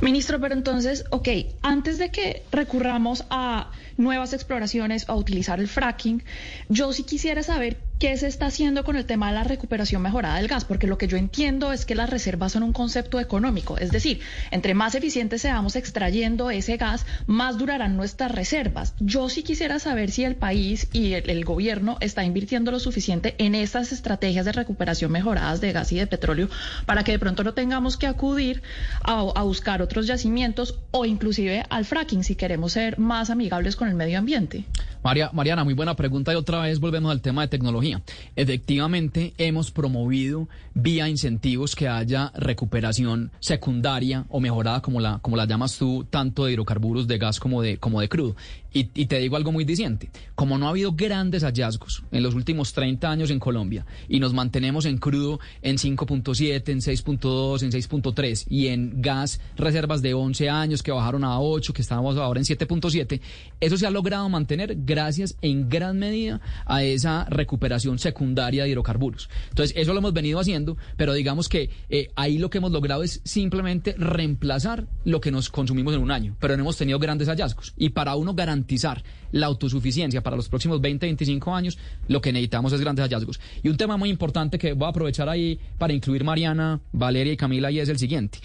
[0.02, 1.28] Ministro, pero entonces, ok,
[1.62, 6.22] antes de que recurramos a nuevas exploraciones, a utilizar el fracking,
[6.68, 10.36] yo sí quisiera saber qué se está haciendo con el tema de la recuperación mejorada
[10.38, 13.76] del gas, porque lo que yo entiendo es que las reservas son un concepto económico,
[13.76, 18.94] es decir, entre más eficientes seamos extrayendo ese gas, más durarán nuestras reservas.
[19.00, 23.54] Yo sí quisiera saber si el país y el, gobierno está invirtiendo lo suficiente en
[23.54, 26.48] estas estrategias de recuperación mejoradas de gas y de petróleo
[26.86, 28.62] para que de pronto no tengamos que acudir
[29.02, 33.88] a, a buscar otros yacimientos o inclusive al fracking si queremos ser más amigables con
[33.88, 34.64] el medio ambiente.
[35.02, 38.02] María, Mariana, muy buena pregunta y otra vez volvemos al tema de tecnología.
[38.36, 45.46] Efectivamente, hemos promovido vía incentivos que haya recuperación secundaria o mejorada, como la, como la
[45.46, 48.36] llamas tú, tanto de hidrocarburos, de gas como de, como de crudo.
[48.72, 52.72] Y, te digo algo muy diciente, como no ha habido grandes hallazgos en los últimos
[52.72, 58.46] 30 años en Colombia y nos mantenemos en crudo en 5.7, en 6.2, en 6.3
[58.48, 62.46] y en gas reservas de 11 años que bajaron a 8, que estamos ahora en
[62.46, 63.20] 7.7,
[63.58, 69.28] eso se ha logrado mantener gracias en gran medida a esa recuperación secundaria de hidrocarburos.
[69.48, 73.02] Entonces, eso lo hemos venido haciendo, pero digamos que eh, ahí lo que hemos logrado
[73.02, 77.28] es simplemente reemplazar lo que nos consumimos en un año, pero no hemos tenido grandes
[77.28, 77.74] hallazgos.
[77.76, 82.32] Y para uno garantizar garantizar la autosuficiencia para los próximos 20, 25 años, lo que
[82.32, 83.40] necesitamos es grandes hallazgos.
[83.62, 87.36] Y un tema muy importante que voy a aprovechar ahí para incluir Mariana, Valeria y
[87.36, 88.38] Camila y es el siguiente.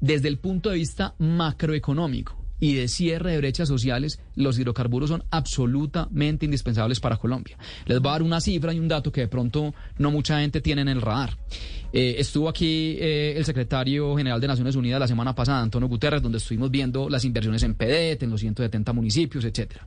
[0.00, 5.24] Desde el punto de vista macroeconómico, y de cierre de brechas sociales, los hidrocarburos son
[5.30, 7.58] absolutamente indispensables para Colombia.
[7.86, 10.60] Les voy a dar una cifra y un dato que de pronto no mucha gente
[10.60, 11.36] tiene en el radar.
[11.92, 16.22] Eh, estuvo aquí eh, el secretario general de Naciones Unidas la semana pasada, Antonio Guterres,
[16.22, 19.86] donde estuvimos viendo las inversiones en PDET, en los 170 municipios, etcétera.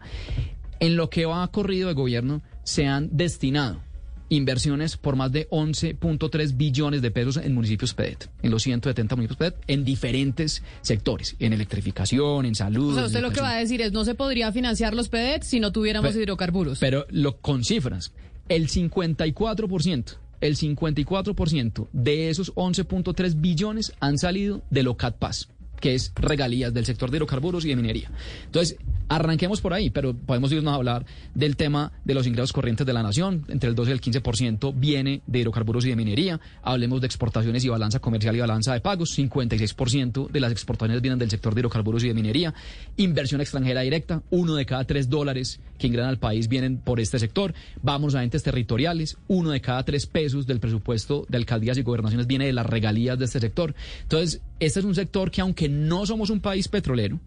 [0.79, 3.81] En lo que va corrido de gobierno se han destinado
[4.29, 9.37] inversiones por más de 11.3 billones de pesos en municipios PEDET, en los 170 municipios
[9.37, 12.93] PEDET, en diferentes sectores, en electrificación, en salud.
[12.93, 15.43] O sea, usted lo que va a decir es, no se podría financiar los PEDET
[15.43, 16.79] si no tuviéramos hidrocarburos.
[16.79, 18.13] Pero lo, con cifras,
[18.49, 25.47] el 54%, el 54% de esos 11.3 billones han salido de lo CatPaz
[25.83, 28.09] que es regalías del sector de hidrocarburos y de minería.
[28.45, 28.77] Entonces,
[29.09, 32.93] arranquemos por ahí, pero podemos irnos a hablar del tema de los ingresos corrientes de
[32.93, 33.43] la nación.
[33.49, 36.39] Entre el 12 y el 15% viene de hidrocarburos y de minería.
[36.61, 39.17] Hablemos de exportaciones y balanza comercial y balanza de pagos.
[39.17, 42.53] 56% de las exportaciones vienen del sector de hidrocarburos y de minería.
[42.95, 47.19] Inversión extranjera directa, uno de cada tres dólares que ingresan al país vienen por este
[47.19, 47.53] sector.
[47.81, 52.25] Vamos a entes territoriales, uno de cada tres pesos del presupuesto de alcaldías y gobernaciones
[52.25, 53.75] viene de las regalías de este sector.
[54.03, 57.19] Entonces, este es un sector que aunque no somos un país petrolero,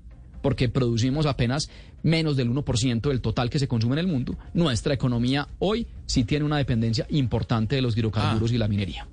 [0.42, 1.68] porque producimos apenas
[2.02, 6.24] menos del 1% del total que se consume en el mundo, nuestra economía hoy sí
[6.24, 8.54] tiene una dependencia importante de los hidrocarburos ah.
[8.54, 9.08] y la minería.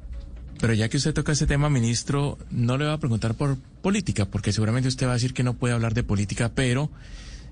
[0.60, 4.26] Pero ya que usted toca ese tema, ministro, no le va a preguntar por política,
[4.26, 6.90] porque seguramente usted va a decir que no puede hablar de política, pero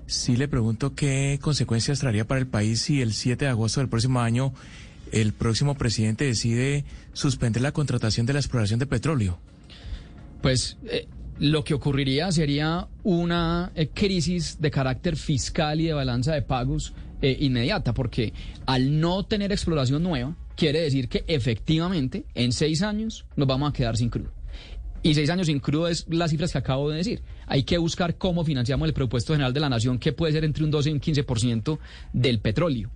[0.06, 3.88] sí le pregunto qué consecuencias traería para el país si el 7 de agosto del
[3.88, 4.54] próximo año
[5.10, 9.38] el próximo presidente decide suspender la contratación de la exploración de petróleo.
[10.42, 11.06] Pues eh,
[11.38, 16.92] lo que ocurriría sería una eh, crisis de carácter fiscal y de balanza de pagos
[17.22, 18.32] eh, inmediata, porque
[18.66, 23.72] al no tener exploración nueva, quiere decir que efectivamente en seis años nos vamos a
[23.72, 24.32] quedar sin crudo.
[25.04, 27.22] Y seis años sin crudo es las cifras que acabo de decir.
[27.46, 30.64] Hay que buscar cómo financiamos el presupuesto general de la nación, que puede ser entre
[30.64, 31.78] un 12 y un 15%
[32.12, 32.90] del petróleo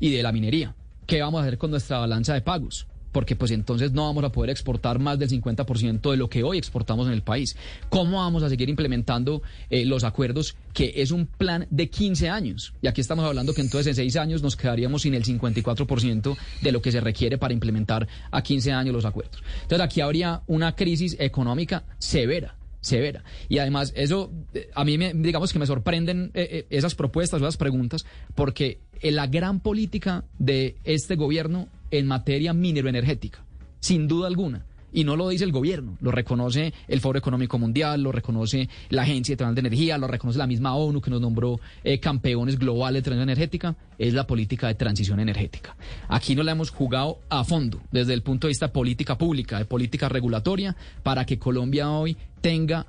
[0.00, 0.74] y de la minería.
[1.06, 2.86] ¿Qué vamos a hacer con nuestra balanza de pagos?
[3.12, 6.58] Porque pues entonces no vamos a poder exportar más del 50% de lo que hoy
[6.58, 7.56] exportamos en el país.
[7.88, 12.74] ¿Cómo vamos a seguir implementando eh, los acuerdos que es un plan de 15 años?
[12.82, 16.72] Y aquí estamos hablando que entonces en 6 años nos quedaríamos sin el 54% de
[16.72, 19.42] lo que se requiere para implementar a 15 años los acuerdos.
[19.62, 23.24] Entonces aquí habría una crisis económica severa severa.
[23.48, 27.56] Y además, eso eh, a mí, me, digamos que me sorprenden eh, esas propuestas, esas
[27.56, 33.44] preguntas, porque la gran política de este gobierno en materia mineroenergética,
[33.80, 38.02] sin duda alguna, Y no lo dice el gobierno, lo reconoce el Foro Económico Mundial,
[38.02, 41.60] lo reconoce la Agencia Internacional de Energía, lo reconoce la misma ONU que nos nombró
[41.84, 45.76] eh, campeones globales de transición energética, es la política de transición energética.
[46.08, 49.58] Aquí no la hemos jugado a fondo desde el punto de vista de política pública,
[49.58, 52.86] de política regulatoria, para que Colombia hoy tenga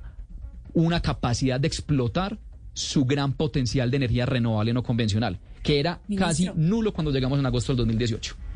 [0.74, 2.38] una capacidad de explotar
[2.74, 7.46] su gran potencial de energía renovable no convencional, que era casi nulo cuando llegamos en
[7.46, 8.49] agosto del 2018.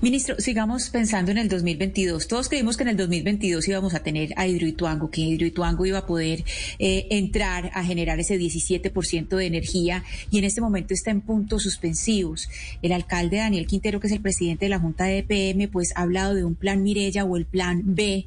[0.00, 2.28] Ministro, sigamos pensando en el 2022.
[2.28, 6.06] Todos creímos que en el 2022 íbamos a tener a Hidroituango, que Hidroituango iba a
[6.06, 6.44] poder
[6.78, 11.62] eh, entrar a generar ese 17% de energía y en este momento está en puntos
[11.62, 12.48] suspensivos.
[12.82, 16.02] El alcalde Daniel Quintero, que es el presidente de la Junta de EPM, pues ha
[16.02, 18.26] hablado de un plan Mirella o el plan B.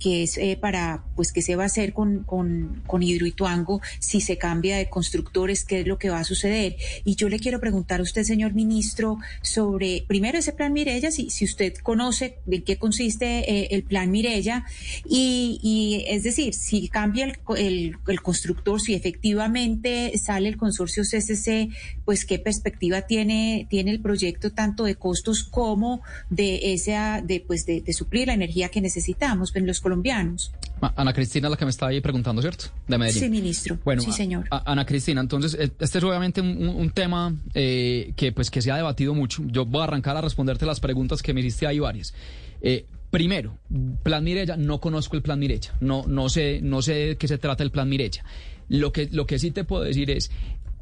[0.00, 4.20] Que es eh, para, pues, qué se va a hacer con, con, con Hidroituango, si
[4.20, 6.76] se cambia de constructores, qué es lo que va a suceder.
[7.04, 11.28] Y yo le quiero preguntar a usted, señor ministro, sobre, primero, ese plan Mirella, si,
[11.28, 14.64] si usted conoce en qué consiste eh, el plan Mirella,
[15.06, 21.68] y, es decir, si cambia el, el, el, constructor, si efectivamente sale el consorcio CCC,
[22.06, 27.66] pues qué perspectiva tiene, tiene el proyecto tanto de costos como de esa, de, pues,
[27.66, 30.52] de, de suplir la energía que necesitamos en los colombianos.
[30.80, 32.66] Ana Cristina, la que me estaba ahí preguntando, ¿cierto?
[32.86, 33.22] De Medellín.
[33.24, 33.78] Sí, ministro.
[33.84, 34.46] Bueno, sí, señor.
[34.50, 38.70] Ana Cristina, entonces, eh, este es obviamente un, un tema eh, que, pues, que se
[38.70, 39.42] ha debatido mucho.
[39.46, 42.14] Yo voy a arrancar a responderte las preguntas que me hiciste ahí varias.
[42.62, 43.58] Eh, primero,
[44.02, 45.72] Plan Mirella, no conozco el Plan Mirella.
[45.80, 48.24] No, no, sé, no sé de qué se trata el Plan Mirella.
[48.68, 50.30] Lo que, lo que sí te puedo decir es,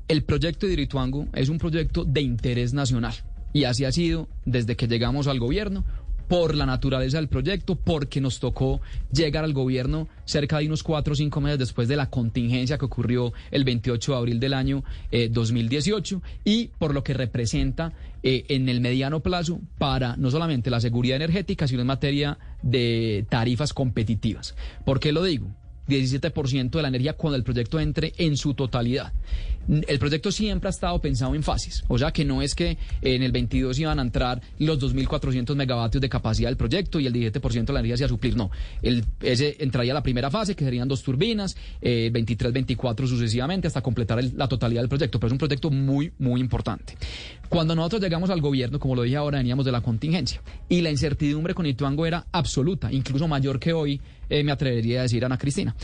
[0.07, 3.15] el proyecto de Hidroituango es un proyecto de interés nacional.
[3.53, 5.85] Y así ha sido desde que llegamos al gobierno
[6.29, 8.81] por la naturaleza del proyecto, porque nos tocó
[9.13, 12.85] llegar al gobierno cerca de unos cuatro o cinco meses después de la contingencia que
[12.85, 18.45] ocurrió el 28 de abril del año eh, 2018 y por lo que representa eh,
[18.49, 23.73] en el mediano plazo para no solamente la seguridad energética, sino en materia de tarifas
[23.73, 24.55] competitivas.
[24.85, 25.49] ¿Por qué lo digo?
[25.89, 29.13] 17% de la energía cuando el proyecto entre en su totalidad.
[29.69, 33.23] El proyecto siempre ha estado pensado en fases, o sea que no es que en
[33.23, 37.67] el 22 iban a entrar los 2.400 megavatios de capacidad del proyecto y el 17%
[37.67, 38.51] de la energía se iba a suplir, no.
[38.81, 43.83] El, ese entraría la primera fase, que serían dos turbinas, eh, 23, 24 sucesivamente, hasta
[43.83, 46.97] completar la totalidad del proyecto, pero es un proyecto muy, muy importante.
[47.51, 50.91] Cuando nosotros llegamos al gobierno, como lo dije ahora, veníamos de la contingencia y la
[50.91, 55.39] incertidumbre con Ituango era absoluta, incluso mayor que hoy, eh, me atrevería a decir Ana
[55.39, 55.75] Cristina.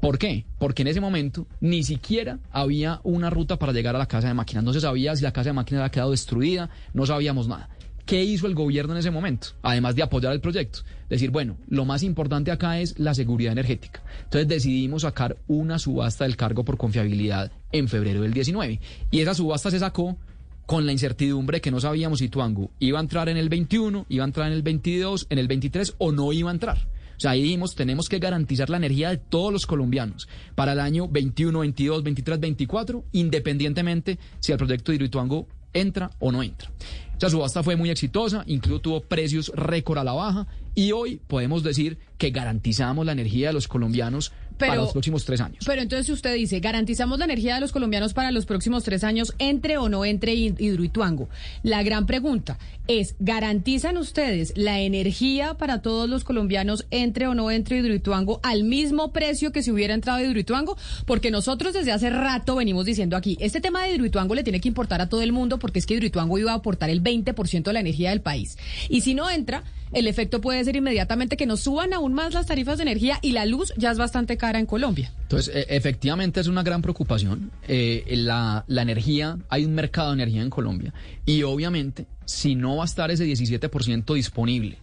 [0.00, 0.44] ¿Por qué?
[0.58, 4.34] Porque en ese momento ni siquiera había una ruta para llegar a la casa de
[4.34, 4.64] máquinas.
[4.64, 7.68] No se sabía si la casa de máquinas había quedado destruida, no sabíamos nada.
[8.04, 9.48] ¿Qué hizo el gobierno en ese momento?
[9.62, 10.80] Además de apoyar el proyecto.
[11.08, 14.02] Decir, bueno, lo más importante acá es la seguridad energética.
[14.24, 18.78] Entonces decidimos sacar una subasta del cargo por confiabilidad en febrero del 19.
[19.10, 20.18] Y esa subasta se sacó
[20.66, 24.24] con la incertidumbre que no sabíamos si Tuangu iba a entrar en el 21, iba
[24.24, 26.86] a entrar en el 22, en el 23 o no iba a entrar.
[27.24, 31.08] Sea, ahí dijimos, tenemos que garantizar la energía de todos los colombianos para el año
[31.08, 36.70] 21, 22, 23, 24, independientemente si el proyecto de Hidroituango entra o no entra.
[37.16, 41.62] Esa subasta fue muy exitosa, incluso tuvo precios récord a la baja y hoy podemos
[41.62, 45.64] decir que garantizamos la energía de los colombianos pero, para los próximos tres años.
[45.66, 49.34] Pero entonces usted dice, garantizamos la energía de los colombianos para los próximos tres años,
[49.38, 51.28] entre o no entre Hidroituango.
[51.62, 57.50] La gran pregunta es, ¿garantizan ustedes la energía para todos los colombianos, entre o no
[57.50, 60.76] entre Hidroituango, al mismo precio que si hubiera entrado Hidroituango?
[61.06, 64.68] Porque nosotros desde hace rato venimos diciendo aquí, este tema de Hidroituango le tiene que
[64.68, 67.72] importar a todo el mundo porque es que Hidroituango iba a aportar el 20% de
[67.72, 68.58] la energía del país.
[68.88, 69.64] Y si no entra,
[69.94, 73.32] el efecto puede ser inmediatamente que nos suban aún más las tarifas de energía y
[73.32, 75.12] la luz ya es bastante cara en Colombia.
[75.22, 77.50] Entonces, e, efectivamente es una gran preocupación.
[77.68, 80.92] Eh, la, energía, hay un mercado de energía en Colombia
[81.24, 84.78] y obviamente si no va a estar ese 17% disponible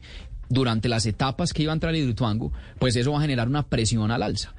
[0.49, 4.11] durante las etapas que iba a entrar Hidroituango, pues eso va a generar una presión
[4.11, 4.53] al alza.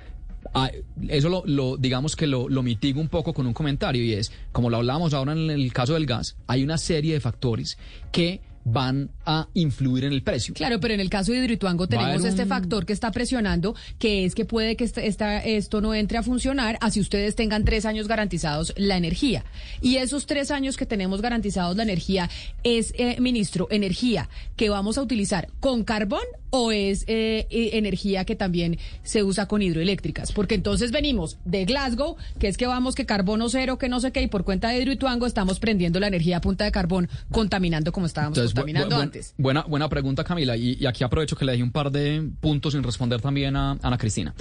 [0.55, 0.71] Ah,
[1.09, 4.33] eso lo, lo, digamos que lo, lo mitigo un poco con un comentario y es,
[4.51, 7.79] como lo hablábamos ahora en el caso del gas, hay una serie de factores
[8.11, 10.55] que van a influir en el precio.
[10.55, 14.35] Claro, pero en el caso de Hidroituango tenemos este factor que está presionando, que es
[14.35, 18.09] que puede que este, esta, esto no entre a funcionar así ustedes tengan tres años
[18.09, 19.44] garantizados la energía.
[19.81, 22.31] Y esos tres años que tenemos garantizados la energía
[22.62, 26.22] es, eh, ministro, energía que vamos a utilizar con carbón
[26.55, 30.33] o es eh, eh, energía que también se usa con hidroeléctricas?
[30.33, 34.13] Porque entonces venimos de Glasgow, que es que vamos que carbono cero, que no sé
[34.13, 37.90] qué, y por cuenta de Hidroituango estamos prendiendo la energía a punta de carbón, contaminando
[37.90, 39.35] como estábamos Entonces, contaminando bu- bu- antes.
[39.38, 40.57] Buena, buena pregunta, Camila.
[40.57, 43.79] Y, y aquí aprovecho que le dejé un par de puntos sin responder también a
[43.81, 44.35] Ana Cristina.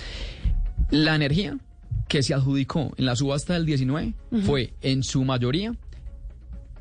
[0.89, 1.57] La energía
[2.09, 4.41] que se adjudicó en la subasta del 19 Ujú.
[4.41, 5.73] fue en su mayoría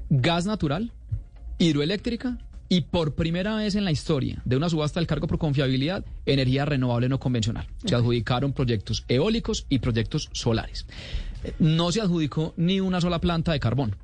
[0.08, 0.90] gas natural,
[1.58, 2.38] hidroeléctrica
[2.72, 6.64] y por primera vez en la historia de una subasta del cargo por confiabilidad, energía
[6.64, 7.66] renovable no convencional.
[7.84, 10.86] Se adjudicaron proyectos eólicos y proyectos solares.
[11.58, 13.96] No se adjudicó ni una sola planta de carbón.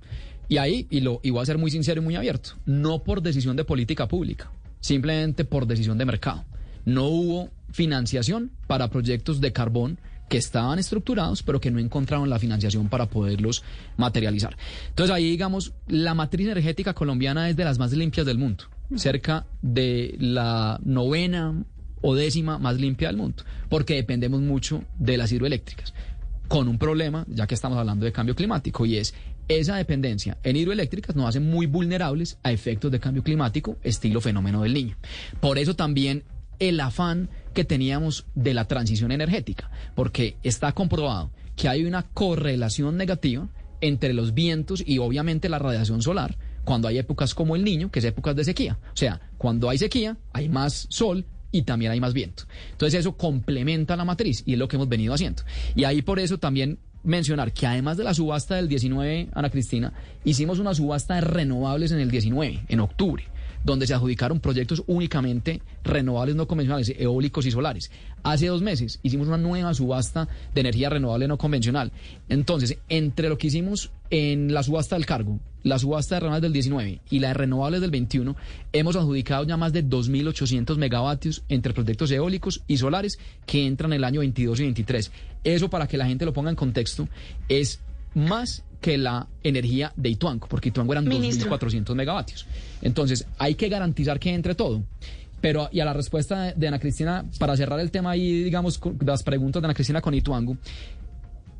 [0.48, 3.22] Y ahí, y, lo, y voy a ser muy sincero y muy abierto, no por
[3.22, 4.50] decisión de política pública,
[4.80, 6.44] simplemente por decisión de mercado.
[6.84, 9.98] No hubo financiación para proyectos de carbón
[10.28, 13.62] que estaban estructurados, pero que no encontraron la financiación para poderlos
[13.96, 14.56] materializar.
[14.88, 18.64] Entonces ahí, digamos, la matriz energética colombiana es de las más limpias del mundo,
[18.96, 21.64] cerca de la novena
[22.02, 25.94] o décima más limpia del mundo, porque dependemos mucho de las hidroeléctricas
[26.48, 29.14] con un problema, ya que estamos hablando de cambio climático, y es
[29.48, 34.62] esa dependencia en hidroeléctricas nos hace muy vulnerables a efectos de cambio climático, estilo fenómeno
[34.62, 34.96] del niño.
[35.40, 36.24] Por eso también
[36.58, 42.98] el afán que teníamos de la transición energética, porque está comprobado que hay una correlación
[42.98, 43.48] negativa
[43.80, 48.00] entre los vientos y obviamente la radiación solar cuando hay épocas como el niño, que
[48.00, 48.78] es épocas de sequía.
[48.92, 52.42] O sea, cuando hay sequía, hay más sol y también hay más viento.
[52.72, 55.42] Entonces eso complementa la matriz y es lo que hemos venido haciendo.
[55.74, 59.94] Y ahí por eso también mencionar que además de la subasta del 19, Ana Cristina,
[60.24, 63.24] hicimos una subasta de renovables en el 19, en octubre
[63.66, 67.90] donde se adjudicaron proyectos únicamente renovables no convencionales, eólicos y solares.
[68.22, 71.90] Hace dos meses hicimos una nueva subasta de energía renovable no convencional.
[72.28, 76.52] Entonces, entre lo que hicimos en la subasta del cargo, la subasta de renovables del
[76.52, 78.36] 19 y la de renovables del 21,
[78.72, 84.04] hemos adjudicado ya más de 2.800 megavatios entre proyectos eólicos y solares que entran el
[84.04, 85.10] año 22 y 23.
[85.42, 87.08] Eso, para que la gente lo ponga en contexto,
[87.48, 87.80] es
[88.14, 91.50] más que la energía de Ituango, porque Ituango eran Ministro.
[91.50, 92.46] 2.400 megavatios.
[92.82, 94.82] Entonces, hay que garantizar que entre todo.
[95.40, 99.22] Pero, y a la respuesta de, Ana Cristina, para cerrar el tema ahí, digamos, las
[99.22, 100.56] preguntas de Ana Cristina con Ituango,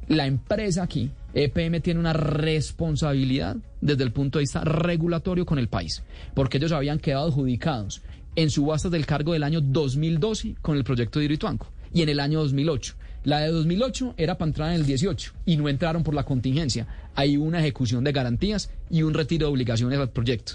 [0.09, 5.69] la empresa aquí, EPM, tiene una responsabilidad desde el punto de vista regulatorio con el
[5.69, 6.03] país,
[6.35, 8.03] porque ellos habían quedado adjudicados
[8.37, 12.21] en subastas del cargo del año 2012 con el proyecto de Hidroituango y en el
[12.21, 12.95] año 2008.
[13.27, 16.87] La de 2008 era para entrar en el 18 y no entraron por la contingencia.
[17.16, 20.53] Hay una ejecución de garantías y un retiro de obligaciones al proyecto.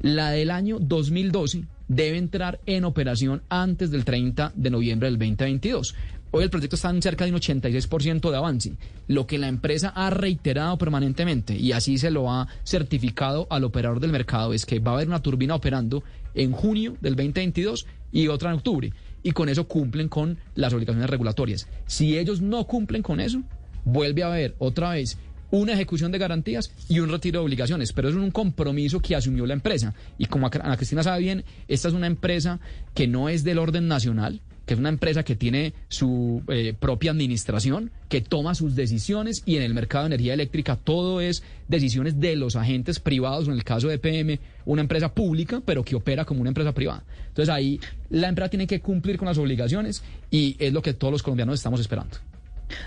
[0.00, 5.94] La del año 2012 debe entrar en operación antes del 30 de noviembre del 2022.
[6.32, 8.72] Hoy el proyecto está en cerca de un 86% de avance,
[9.06, 14.00] lo que la empresa ha reiterado permanentemente y así se lo ha certificado al operador
[14.00, 16.02] del mercado es que va a haber una turbina operando
[16.34, 18.92] en junio del 2022 y otra en octubre
[19.22, 21.68] y con eso cumplen con las obligaciones regulatorias.
[21.86, 23.42] Si ellos no cumplen con eso,
[23.84, 25.18] vuelve a haber otra vez
[25.50, 29.46] una ejecución de garantías y un retiro de obligaciones, pero es un compromiso que asumió
[29.46, 29.94] la empresa.
[30.16, 32.60] Y como Ana Cristina sabe bien, esta es una empresa
[32.94, 34.40] que no es del orden nacional,
[34.70, 39.56] que es una empresa que tiene su eh, propia administración, que toma sus decisiones y
[39.56, 43.64] en el mercado de energía eléctrica todo es decisiones de los agentes privados, en el
[43.64, 47.02] caso de PM, una empresa pública, pero que opera como una empresa privada.
[47.26, 51.10] Entonces ahí la empresa tiene que cumplir con las obligaciones y es lo que todos
[51.10, 52.18] los colombianos estamos esperando.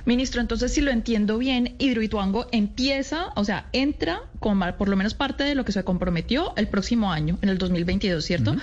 [0.06, 5.16] Ministro, entonces si lo entiendo bien, Hidroituango empieza, o sea, entra con por lo menos
[5.16, 8.56] parte de lo que se comprometió el próximo año, en el 2022, ¿cierto?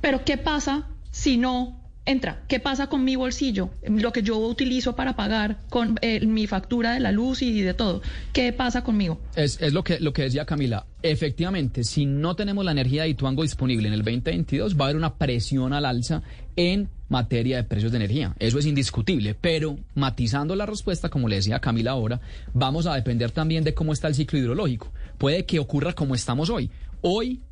[0.00, 2.42] Pero ¿qué pasa si no entra?
[2.48, 3.70] ¿Qué pasa con mi bolsillo?
[3.82, 7.74] Lo que yo utilizo para pagar con eh, mi factura de la luz y de
[7.74, 8.02] todo.
[8.32, 9.20] ¿Qué pasa conmigo?
[9.36, 10.86] Es, es lo, que, lo que decía Camila.
[11.02, 14.96] Efectivamente, si no tenemos la energía de Ituango disponible en el 2022, va a haber
[14.96, 16.22] una presión al alza
[16.56, 18.34] en materia de precios de energía.
[18.38, 19.34] Eso es indiscutible.
[19.34, 22.20] Pero matizando la respuesta, como le decía Camila ahora,
[22.52, 24.92] vamos a depender también de cómo está el ciclo hidrológico.
[25.18, 26.70] Puede que ocurra como estamos hoy.
[27.00, 27.42] Hoy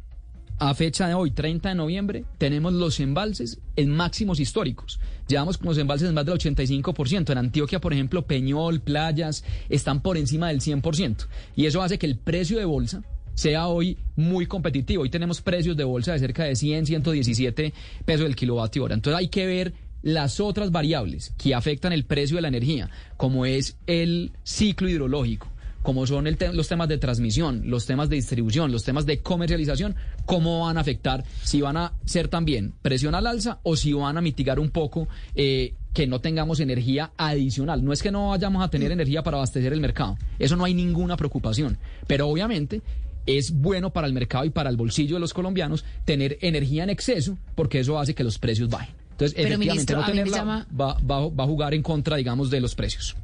[0.58, 5.00] a fecha de hoy, 30 de noviembre, tenemos los embalses en máximos históricos.
[5.26, 7.30] Llevamos con los embalses en más del 85%.
[7.30, 11.26] En Antioquia, por ejemplo, Peñol, playas, están por encima del 100%.
[11.56, 13.02] Y eso hace que el precio de bolsa
[13.34, 15.02] sea hoy muy competitivo.
[15.02, 17.72] Hoy tenemos precios de bolsa de cerca de 100, 117
[18.04, 18.94] pesos del kilovatio hora.
[18.94, 23.46] Entonces hay que ver las otras variables que afectan el precio de la energía, como
[23.46, 25.51] es el ciclo hidrológico
[25.82, 29.18] como son el te- los temas de transmisión, los temas de distribución, los temas de
[29.18, 33.92] comercialización, cómo van a afectar, si van a ser también presión al alza o si
[33.92, 37.84] van a mitigar un poco eh, que no tengamos energía adicional.
[37.84, 40.74] No es que no vayamos a tener energía para abastecer el mercado, eso no hay
[40.74, 42.80] ninguna preocupación, pero obviamente
[43.26, 46.90] es bueno para el mercado y para el bolsillo de los colombianos tener energía en
[46.90, 48.94] exceso porque eso hace que los precios bajen.
[49.12, 52.50] Entonces, Pero, efectivamente, ministro, no tenerla llama- va, va- va a jugar en contra, digamos,
[52.50, 53.14] de los precios.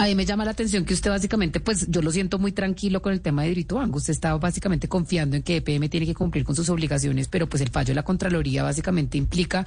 [0.00, 3.02] A mí me llama la atención que usted básicamente, pues yo lo siento muy tranquilo
[3.02, 3.98] con el tema de Hidroituango.
[3.98, 7.60] Usted estaba básicamente confiando en que EPM tiene que cumplir con sus obligaciones, pero pues
[7.60, 9.66] el fallo de la Contraloría básicamente implica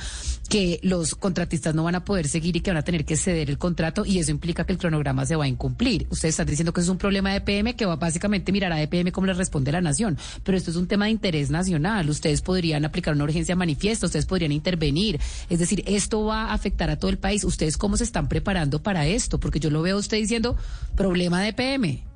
[0.50, 3.52] que los contratistas no van a poder seguir y que van a tener que ceder
[3.52, 6.08] el contrato y eso implica que el cronograma se va a incumplir.
[6.10, 9.12] Ustedes están diciendo que es un problema de EPM que va básicamente mirar a EPM
[9.12, 12.10] cómo le responde la nación, pero esto es un tema de interés nacional.
[12.10, 15.20] Ustedes podrían aplicar una urgencia manifiesta, ustedes podrían intervenir.
[15.52, 17.44] Es decir, esto va a afectar a todo el país.
[17.44, 19.40] ¿Ustedes cómo se están preparando para esto?
[19.40, 20.58] Porque yo lo veo a usted diciendo
[20.96, 22.14] problema de EPM.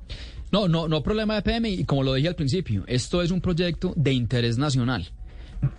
[0.50, 3.40] No, no, no problema de PM y como lo dije al principio, esto es un
[3.40, 5.10] proyecto de interés nacional.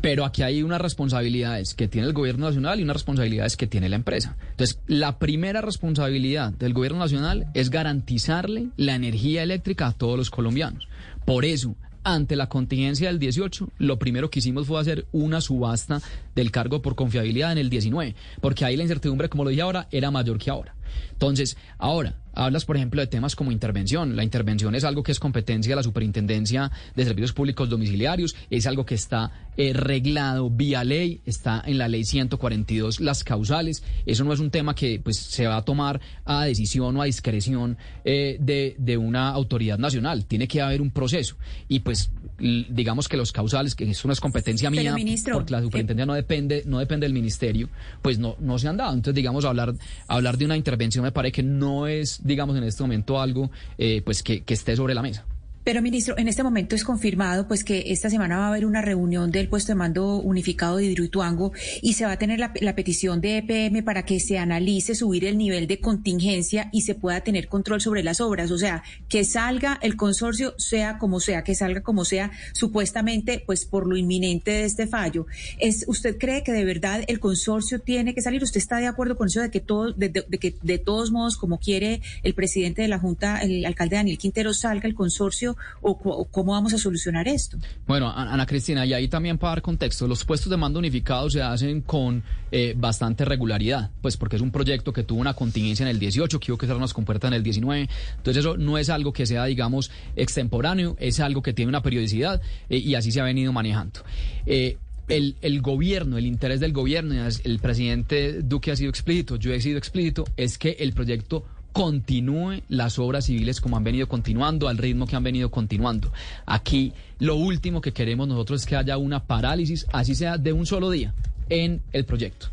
[0.02, 3.90] Pero aquí hay unas responsabilidades que tiene el gobierno nacional y unas responsabilidades que tiene
[3.90, 4.36] la empresa.
[4.52, 10.30] Entonces, la primera responsabilidad del gobierno nacional es garantizarle la energía eléctrica a todos los
[10.30, 10.88] colombianos.
[11.26, 16.02] Por eso, ante la contingencia del 18, lo primero que hicimos fue hacer una subasta
[16.36, 19.88] del cargo por confiabilidad en el 19, porque ahí la incertidumbre, como lo dije ahora,
[19.92, 20.76] era mayor que ahora.
[21.12, 24.16] Entonces, ahora, hablas, por ejemplo, de temas como intervención.
[24.16, 28.66] La intervención es algo que es competencia de la Superintendencia de Servicios Públicos Domiciliarios, es
[28.68, 33.84] algo que está eh, reglado vía ley, está en la ley 142 las causales.
[34.06, 37.06] Eso no es un tema que pues, se va a tomar a decisión o a
[37.06, 40.26] discreción eh, de, de una autoridad nacional.
[40.26, 41.36] Tiene que haber un proceso.
[41.68, 46.06] Y pues, digamos que los causales, que es competencia Pero, mía, ministro, porque la superintendencia
[46.06, 47.70] no depende, no depende del ministerio,
[48.02, 48.94] pues no, no se han dado.
[48.94, 49.74] Entonces, digamos, hablar,
[50.08, 54.02] hablar de una intervención me parece que no es, digamos, en este momento algo eh,
[54.04, 55.26] pues que, que esté sobre la mesa.
[55.70, 58.82] Pero, ministro, en este momento es confirmado pues que esta semana va a haber una
[58.82, 61.52] reunión del puesto de mando unificado de Hidroituango
[61.84, 65.38] y se va a tener la, petición de EPM para que se analice subir el
[65.38, 68.50] nivel de contingencia y se pueda tener control sobre las obras.
[68.50, 73.66] O sea, que salga el consorcio, sea como sea, que salga como sea, supuestamente, pues
[73.66, 75.28] por lo inminente de este fallo.
[75.60, 78.42] ¿Es, ¿Usted cree que de verdad el consorcio tiene que salir?
[78.42, 81.38] ¿Usted está de acuerdo con eso de que, todo, de- de que de todos modos,
[81.38, 86.26] como quiere el presidente de la Junta, el alcalde Daniel Quintero, salga el consorcio o,
[86.26, 87.58] cómo vamos a solucionar esto?
[87.88, 91.42] Bueno, Ana Cristina, y ahí también para dar contexto, los puestos de mando unificados se
[91.42, 95.90] hacen con eh, bastante regularidad, pues porque es un proyecto que tuvo una contingencia en
[95.90, 98.90] el 18, que hubo que cerrar unas compuertas en el 19, entonces eso no es
[98.90, 103.22] algo que sea, digamos, extemporáneo, es algo que tiene una periodicidad eh, y así se
[103.22, 104.02] ha venido manejando.
[104.46, 109.52] Eh, el, el gobierno, el interés del gobierno, el presidente Duque ha sido explícito, yo
[109.52, 111.46] he sido explícito, es que el proyecto
[111.80, 116.12] continúe las obras civiles como han venido continuando, al ritmo que han venido continuando.
[116.46, 120.66] Aquí lo último que queremos nosotros es que haya una parálisis, así sea de un
[120.66, 121.14] solo día,
[121.50, 122.48] en el proyecto.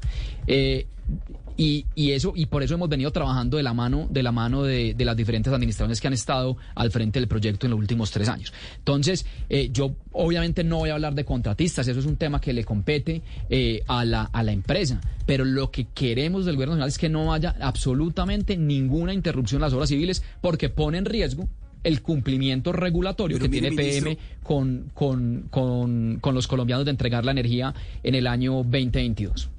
[0.47, 0.87] Eh,
[1.57, 4.63] y, y eso y por eso hemos venido trabajando de la mano de la mano
[4.63, 8.11] de, de las diferentes administraciones que han estado al frente del proyecto en los últimos
[8.11, 8.53] tres años.
[8.79, 12.53] Entonces, eh, yo obviamente no voy a hablar de contratistas, eso es un tema que
[12.53, 16.89] le compete eh, a, la, a la empresa, pero lo que queremos del gobierno nacional
[16.89, 21.49] es que no haya absolutamente ninguna interrupción en las obras civiles porque pone en riesgo
[21.87, 24.41] el cumplimiento regulatorio Pero que mire, tiene PM ministro.
[24.43, 29.51] con, con, con, con los colombianos de entregar la energía en el año 2022.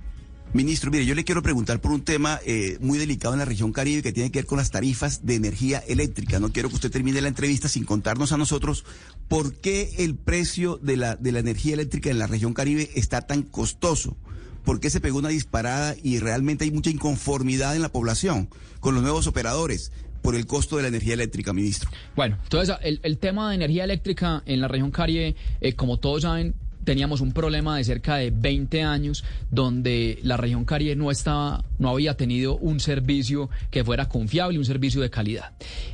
[0.53, 3.71] Ministro, mire, yo le quiero preguntar por un tema eh, muy delicado en la región
[3.71, 6.39] Caribe que tiene que ver con las tarifas de energía eléctrica.
[6.39, 8.84] No quiero que usted termine la entrevista sin contarnos a nosotros
[9.28, 13.21] por qué el precio de la, de la energía eléctrica en la región Caribe está
[13.21, 14.17] tan costoso.
[14.63, 18.49] ¿Por qué se pegó una disparada y realmente hay mucha inconformidad en la población
[18.80, 19.91] con los nuevos operadores
[20.22, 21.89] por el costo de la energía eléctrica, ministro?
[22.15, 26.24] Bueno, entonces el, el tema de energía eléctrica en la región Caribe, eh, como todos
[26.24, 26.55] saben,
[26.88, 31.89] teníamos un problema de cerca de 20 años donde la región Caribe no estaba, no
[31.89, 35.51] había tenido un servicio que fuera confiable, un servicio de calidad.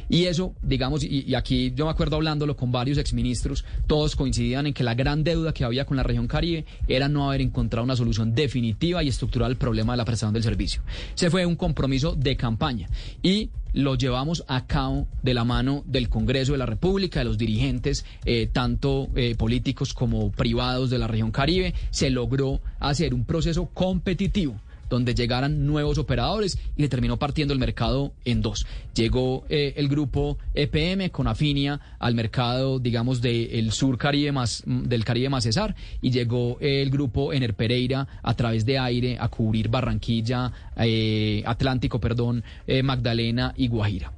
[0.08, 4.68] Y eso, digamos, y, y aquí yo me acuerdo hablándolo con varios exministros, todos coincidían
[4.68, 7.84] en que la gran deuda que había con la región Caribe era no haber encontrado
[7.84, 10.84] una solución definitiva y estructural al problema de la prestación del servicio.
[11.16, 12.88] Se fue un compromiso de campaña
[13.24, 17.38] y lo llevamos a cabo de la mano del Congreso de la República, de los
[17.38, 21.74] dirigentes, eh, tanto eh, políticos como privados de la región Caribe.
[21.90, 24.60] Se logró hacer un proceso competitivo
[24.94, 28.66] donde llegaran nuevos operadores y le terminó partiendo el mercado en dos.
[28.94, 35.04] Llegó eh, el grupo EPM con Afinia al mercado, digamos, del sur Caribe más, del
[35.04, 39.68] Caribe más Cesar y llegó el grupo Ener Pereira a través de aire a cubrir
[39.70, 44.14] Barranquilla, eh, Atlántico, perdón, eh, Magdalena y Guajira.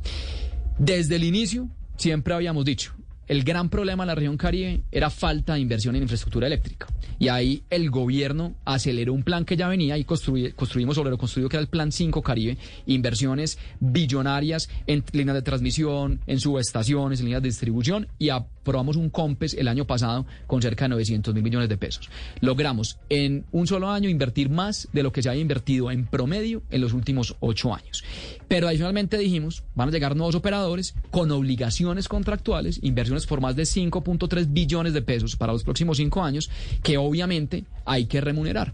[0.77, 2.93] Desde el inicio siempre habíamos dicho,
[3.27, 6.87] el gran problema en la región Caribe era falta de inversión en infraestructura eléctrica.
[7.17, 11.17] Y ahí el gobierno aceleró un plan que ya venía y construy- construimos sobre lo
[11.17, 17.19] construido que era el Plan 5 Caribe, inversiones billonarias en líneas de transmisión, en subestaciones,
[17.19, 20.89] en líneas de distribución y a aprobamos un COMPES el año pasado con cerca de
[20.89, 22.09] 900 mil millones de pesos.
[22.41, 26.63] Logramos en un solo año invertir más de lo que se había invertido en promedio
[26.71, 28.03] en los últimos ocho años.
[28.47, 33.63] Pero adicionalmente dijimos, van a llegar nuevos operadores con obligaciones contractuales, inversiones por más de
[33.63, 36.49] 5.3 billones de pesos para los próximos cinco años,
[36.81, 38.73] que obviamente hay que remunerar.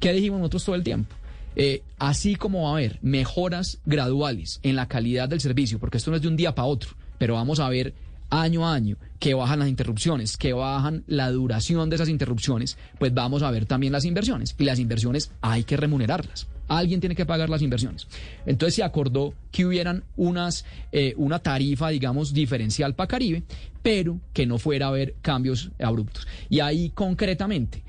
[0.00, 1.14] ¿Qué dijimos nosotros todo el tiempo?
[1.56, 6.10] Eh, así como va a haber mejoras graduales en la calidad del servicio, porque esto
[6.10, 7.94] no es de un día para otro, pero vamos a ver
[8.30, 13.12] año a año que bajan las interrupciones, que bajan la duración de esas interrupciones, pues
[13.14, 14.54] vamos a ver también las inversiones.
[14.58, 16.46] Y las inversiones hay que remunerarlas.
[16.68, 18.08] Alguien tiene que pagar las inversiones.
[18.44, 23.44] Entonces se acordó que hubieran unas, eh, una tarifa, digamos, diferencial para Caribe,
[23.82, 26.26] pero que no fuera a haber cambios abruptos.
[26.48, 27.82] Y ahí concretamente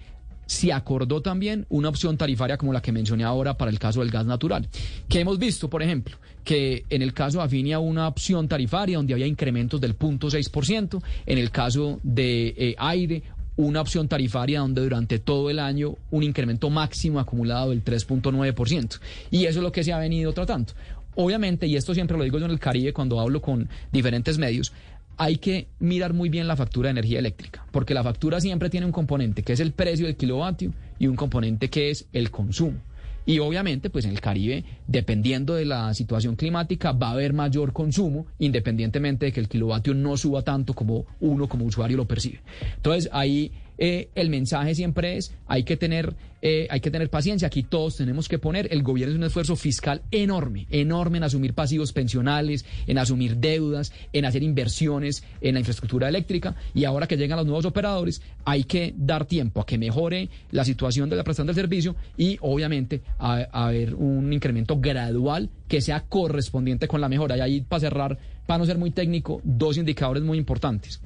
[0.47, 4.09] se acordó también una opción tarifaria como la que mencioné ahora para el caso del
[4.09, 4.67] gas natural.
[5.07, 9.13] Que hemos visto, por ejemplo, que en el caso de Afinia una opción tarifaria donde
[9.13, 13.21] había incrementos del 0.6%, en el caso de eh, aire
[13.57, 18.99] una opción tarifaria donde durante todo el año un incremento máximo acumulado del 3.9%.
[19.31, 20.73] Y eso es lo que se ha venido tratando.
[21.15, 24.71] Obviamente, y esto siempre lo digo yo en el Caribe cuando hablo con diferentes medios,
[25.17, 28.85] hay que mirar muy bien la factura de energía eléctrica, porque la factura siempre tiene
[28.85, 32.77] un componente que es el precio del kilovatio y un componente que es el consumo.
[33.25, 37.73] Y obviamente, pues en el Caribe, dependiendo de la situación climática, va a haber mayor
[37.73, 42.39] consumo, independientemente de que el kilovatio no suba tanto como uno como usuario lo percibe.
[42.77, 47.47] Entonces, ahí eh, el mensaje siempre es, hay que tener eh, hay que tener paciencia,
[47.47, 51.55] aquí todos tenemos que poner, el gobierno es un esfuerzo fiscal enorme, enorme en asumir
[51.55, 57.17] pasivos pensionales, en asumir deudas, en hacer inversiones en la infraestructura eléctrica y ahora que
[57.17, 61.23] llegan los nuevos operadores hay que dar tiempo a que mejore la situación de la
[61.23, 67.01] prestación del servicio y obviamente a, a haber un incremento gradual que sea correspondiente con
[67.01, 67.35] la mejora.
[67.35, 71.01] Y ahí para cerrar, para no ser muy técnico, dos indicadores muy importantes.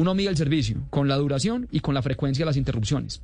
[0.00, 3.20] Uno mide el servicio con la duración y con la frecuencia de las interrupciones.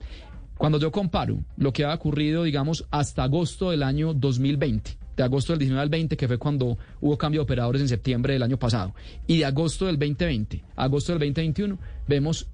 [0.59, 5.55] Cuando yo comparo lo que ha ocurrido, digamos, hasta agosto del año 2020, de agosto
[5.55, 8.59] del 19 al 20, que fue cuando hubo cambio de operadores en septiembre del año
[8.59, 8.95] pasado,
[9.27, 12.47] y de agosto del 2020 a agosto del 2021, vemos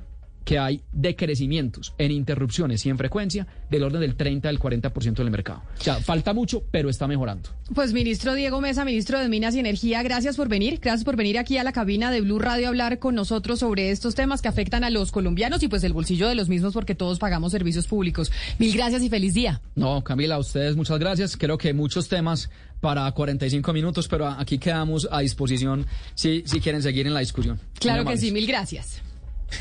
[0.45, 5.31] que hay decrecimientos en interrupciones y en frecuencia del orden del 30 al 40% del
[5.31, 5.63] mercado.
[5.79, 7.51] O sea, falta mucho, pero está mejorando.
[7.75, 11.39] Pues ministro Diego Mesa, ministro de Minas y Energía, gracias por venir, gracias por venir
[11.39, 14.49] aquí a la cabina de Blue Radio a hablar con nosotros sobre estos temas que
[14.49, 17.87] afectan a los colombianos y pues el bolsillo de los mismos porque todos pagamos servicios
[17.87, 18.33] públicos.
[18.59, 19.61] Mil gracias y feliz día.
[19.75, 21.37] No, Camila, a ustedes muchas gracias.
[21.37, 26.83] Creo que muchos temas para 45 minutos, pero aquí quedamos a disposición si, si quieren
[26.83, 27.61] seguir en la discusión.
[27.79, 29.01] Claro que sí, mil gracias.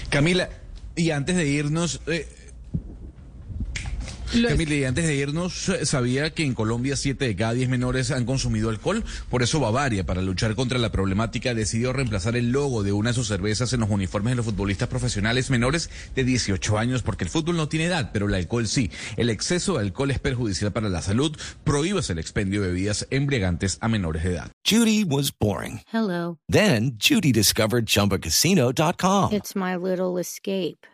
[0.10, 0.50] Camila,
[1.02, 2.28] y antes de irnos, eh,
[4.32, 8.70] Camila, antes de irnos, sabía que en Colombia 7 de cada 10 menores han consumido
[8.70, 9.04] alcohol.
[9.30, 13.16] Por eso Bavaria, para luchar contra la problemática, decidió reemplazar el logo de una de
[13.16, 17.30] sus cervezas en los uniformes de los futbolistas profesionales menores de 18 años, porque el
[17.30, 18.90] fútbol no tiene edad, pero el alcohol sí.
[19.18, 21.36] El exceso de alcohol es perjudicial para la salud.
[21.66, 24.52] Prohíbas el expendio de bebidas embriagantes a menores de edad.
[24.66, 25.82] Judy was boring.
[25.92, 26.38] Hello.
[26.48, 29.34] Then Judy discovered ChumbaCasino.com.
[29.34, 30.88] It's my little escape.